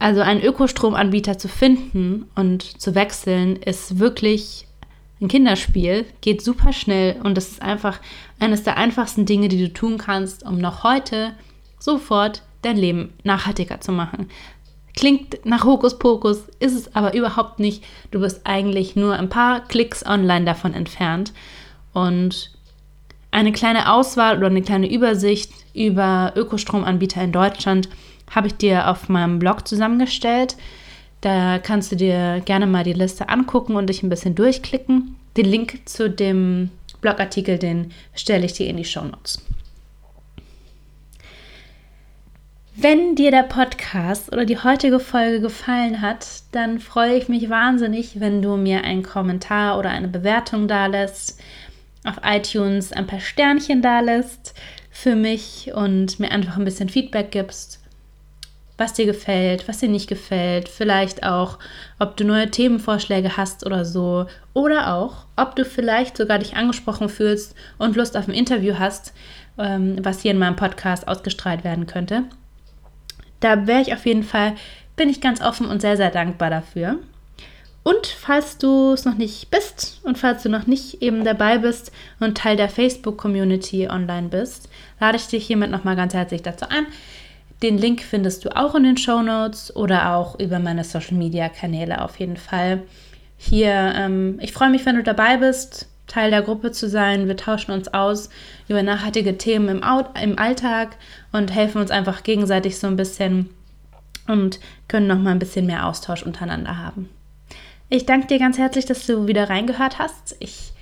Also 0.00 0.20
einen 0.20 0.42
Ökostromanbieter 0.42 1.38
zu 1.38 1.48
finden 1.48 2.26
und 2.36 2.62
zu 2.62 2.94
wechseln 2.94 3.56
ist 3.56 3.98
wirklich 3.98 4.68
ein 5.20 5.26
Kinderspiel, 5.28 6.06
geht 6.20 6.42
super 6.42 6.72
schnell 6.72 7.20
und 7.22 7.36
das 7.36 7.48
ist 7.48 7.62
einfach 7.62 8.00
eines 8.38 8.62
der 8.62 8.76
einfachsten 8.76 9.26
Dinge, 9.26 9.48
die 9.48 9.58
du 9.58 9.72
tun 9.72 9.98
kannst, 9.98 10.44
um 10.44 10.58
noch 10.58 10.84
heute 10.84 11.32
sofort 11.78 12.42
dein 12.62 12.76
Leben 12.76 13.12
nachhaltiger 13.24 13.80
zu 13.80 13.92
machen. 13.92 14.28
Klingt 14.94 15.44
nach 15.44 15.64
Hokuspokus, 15.64 16.48
ist 16.58 16.74
es 16.74 16.94
aber 16.96 17.14
überhaupt 17.14 17.60
nicht. 17.60 17.84
Du 18.10 18.20
bist 18.20 18.40
eigentlich 18.44 18.96
nur 18.96 19.14
ein 19.14 19.28
paar 19.28 19.60
Klicks 19.60 20.04
online 20.04 20.44
davon 20.44 20.74
entfernt. 20.74 21.32
Und 21.92 22.50
eine 23.30 23.52
kleine 23.52 23.92
Auswahl 23.92 24.38
oder 24.38 24.46
eine 24.46 24.62
kleine 24.62 24.90
Übersicht 24.90 25.52
über 25.74 26.32
Ökostromanbieter 26.34 27.22
in 27.22 27.32
Deutschland 27.32 27.88
habe 28.30 28.48
ich 28.48 28.54
dir 28.54 28.88
auf 28.88 29.08
meinem 29.08 29.38
Blog 29.38 29.68
zusammengestellt. 29.68 30.56
Da 31.20 31.58
kannst 31.58 31.92
du 31.92 31.96
dir 31.96 32.42
gerne 32.44 32.66
mal 32.66 32.84
die 32.84 32.92
Liste 32.92 33.28
angucken 33.28 33.76
und 33.76 33.88
dich 33.88 34.02
ein 34.02 34.08
bisschen 34.08 34.34
durchklicken. 34.34 35.16
Den 35.36 35.46
Link 35.46 35.80
zu 35.84 36.10
dem 36.10 36.70
Blogartikel, 37.00 37.58
den 37.58 37.92
stelle 38.14 38.46
ich 38.46 38.52
dir 38.54 38.66
in 38.66 38.76
die 38.76 38.84
Show 38.84 39.04
Notes. 39.04 39.40
Wenn 42.80 43.16
dir 43.16 43.32
der 43.32 43.42
Podcast 43.42 44.32
oder 44.32 44.44
die 44.44 44.62
heutige 44.62 45.00
Folge 45.00 45.40
gefallen 45.40 46.00
hat, 46.00 46.42
dann 46.52 46.78
freue 46.78 47.16
ich 47.16 47.28
mich 47.28 47.50
wahnsinnig, 47.50 48.20
wenn 48.20 48.40
du 48.40 48.56
mir 48.56 48.84
einen 48.84 49.02
Kommentar 49.02 49.80
oder 49.80 49.90
eine 49.90 50.06
Bewertung 50.06 50.68
dalässt, 50.68 51.40
auf 52.04 52.20
iTunes 52.22 52.92
ein 52.92 53.08
paar 53.08 53.18
Sternchen 53.18 53.82
dalässt 53.82 54.54
für 54.92 55.16
mich 55.16 55.72
und 55.74 56.20
mir 56.20 56.30
einfach 56.30 56.56
ein 56.56 56.64
bisschen 56.64 56.88
Feedback 56.88 57.32
gibst, 57.32 57.82
was 58.76 58.92
dir 58.92 59.06
gefällt, 59.06 59.66
was 59.66 59.78
dir 59.78 59.88
nicht 59.88 60.08
gefällt, 60.08 60.68
vielleicht 60.68 61.24
auch, 61.24 61.58
ob 61.98 62.16
du 62.16 62.22
neue 62.22 62.48
Themenvorschläge 62.48 63.36
hast 63.36 63.66
oder 63.66 63.84
so 63.84 64.26
oder 64.54 64.94
auch, 64.94 65.26
ob 65.34 65.56
du 65.56 65.64
vielleicht 65.64 66.16
sogar 66.16 66.38
dich 66.38 66.54
angesprochen 66.54 67.08
fühlst 67.08 67.56
und 67.76 67.96
Lust 67.96 68.16
auf 68.16 68.28
ein 68.28 68.34
Interview 68.34 68.74
hast, 68.78 69.14
ähm, 69.58 69.96
was 70.04 70.20
hier 70.20 70.30
in 70.30 70.38
meinem 70.38 70.54
Podcast 70.54 71.08
ausgestrahlt 71.08 71.64
werden 71.64 71.88
könnte. 71.88 72.22
Da 73.40 73.66
wäre 73.66 73.82
ich 73.82 73.92
auf 73.92 74.06
jeden 74.06 74.24
Fall, 74.24 74.54
bin 74.96 75.08
ich 75.08 75.20
ganz 75.20 75.40
offen 75.40 75.66
und 75.66 75.80
sehr, 75.80 75.96
sehr 75.96 76.10
dankbar 76.10 76.50
dafür. 76.50 76.98
Und 77.82 78.06
falls 78.06 78.58
du 78.58 78.92
es 78.92 79.04
noch 79.04 79.14
nicht 79.14 79.50
bist 79.50 80.00
und 80.02 80.18
falls 80.18 80.42
du 80.42 80.50
noch 80.50 80.66
nicht 80.66 81.00
eben 81.00 81.24
dabei 81.24 81.58
bist 81.58 81.90
und 82.20 82.36
Teil 82.36 82.56
der 82.56 82.68
Facebook-Community 82.68 83.88
online 83.88 84.28
bist, 84.28 84.68
lade 85.00 85.16
ich 85.16 85.26
dich 85.28 85.46
hiermit 85.46 85.70
nochmal 85.70 85.96
ganz 85.96 86.12
herzlich 86.12 86.42
dazu 86.42 86.66
ein. 86.68 86.86
Den 87.62 87.78
Link 87.78 88.02
findest 88.02 88.44
du 88.44 88.54
auch 88.54 88.74
in 88.74 88.84
den 88.84 88.98
Show 88.98 89.22
Notes 89.22 89.74
oder 89.74 90.14
auch 90.14 90.38
über 90.38 90.58
meine 90.58 90.84
Social-Media-Kanäle 90.84 92.02
auf 92.02 92.18
jeden 92.20 92.36
Fall. 92.36 92.82
Hier, 93.38 93.92
ähm, 93.96 94.38
ich 94.42 94.52
freue 94.52 94.70
mich, 94.70 94.84
wenn 94.84 94.96
du 94.96 95.02
dabei 95.02 95.38
bist, 95.38 95.88
Teil 96.08 96.30
der 96.30 96.42
Gruppe 96.42 96.72
zu 96.72 96.88
sein. 96.88 97.28
Wir 97.28 97.36
tauschen 97.36 97.72
uns 97.72 97.88
aus 97.94 98.30
über 98.66 98.82
nachhaltige 98.82 99.38
Themen 99.38 99.68
im, 99.68 99.82
im 100.20 100.38
Alltag 100.38 100.96
und 101.32 101.54
helfen 101.54 101.80
uns 101.80 101.90
einfach 101.90 102.22
gegenseitig 102.22 102.78
so 102.78 102.86
ein 102.86 102.96
bisschen 102.96 103.50
und 104.26 104.58
können 104.88 105.06
noch 105.06 105.18
mal 105.18 105.30
ein 105.30 105.38
bisschen 105.38 105.66
mehr 105.66 105.86
Austausch 105.86 106.22
untereinander 106.22 106.78
haben. 106.78 107.08
Ich 107.88 108.04
danke 108.04 108.26
dir 108.26 108.38
ganz 108.38 108.58
herzlich, 108.58 108.84
dass 108.84 109.06
du 109.06 109.26
wieder 109.26 109.48
reingehört 109.48 109.98
hast. 109.98 110.36
Ich 110.40 110.72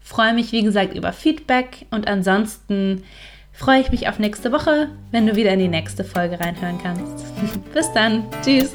freue 0.00 0.34
mich, 0.34 0.52
wie 0.52 0.62
gesagt, 0.62 0.94
über 0.94 1.12
Feedback 1.12 1.86
und 1.90 2.08
ansonsten 2.08 3.04
freue 3.52 3.80
ich 3.80 3.90
mich 3.90 4.08
auf 4.08 4.18
nächste 4.18 4.52
Woche, 4.52 4.88
wenn 5.10 5.26
du 5.26 5.36
wieder 5.36 5.52
in 5.52 5.60
die 5.60 5.68
nächste 5.68 6.04
Folge 6.04 6.40
reinhören 6.40 6.78
kannst. 6.82 7.24
Bis 7.74 7.90
dann. 7.92 8.24
Tschüss. 8.42 8.72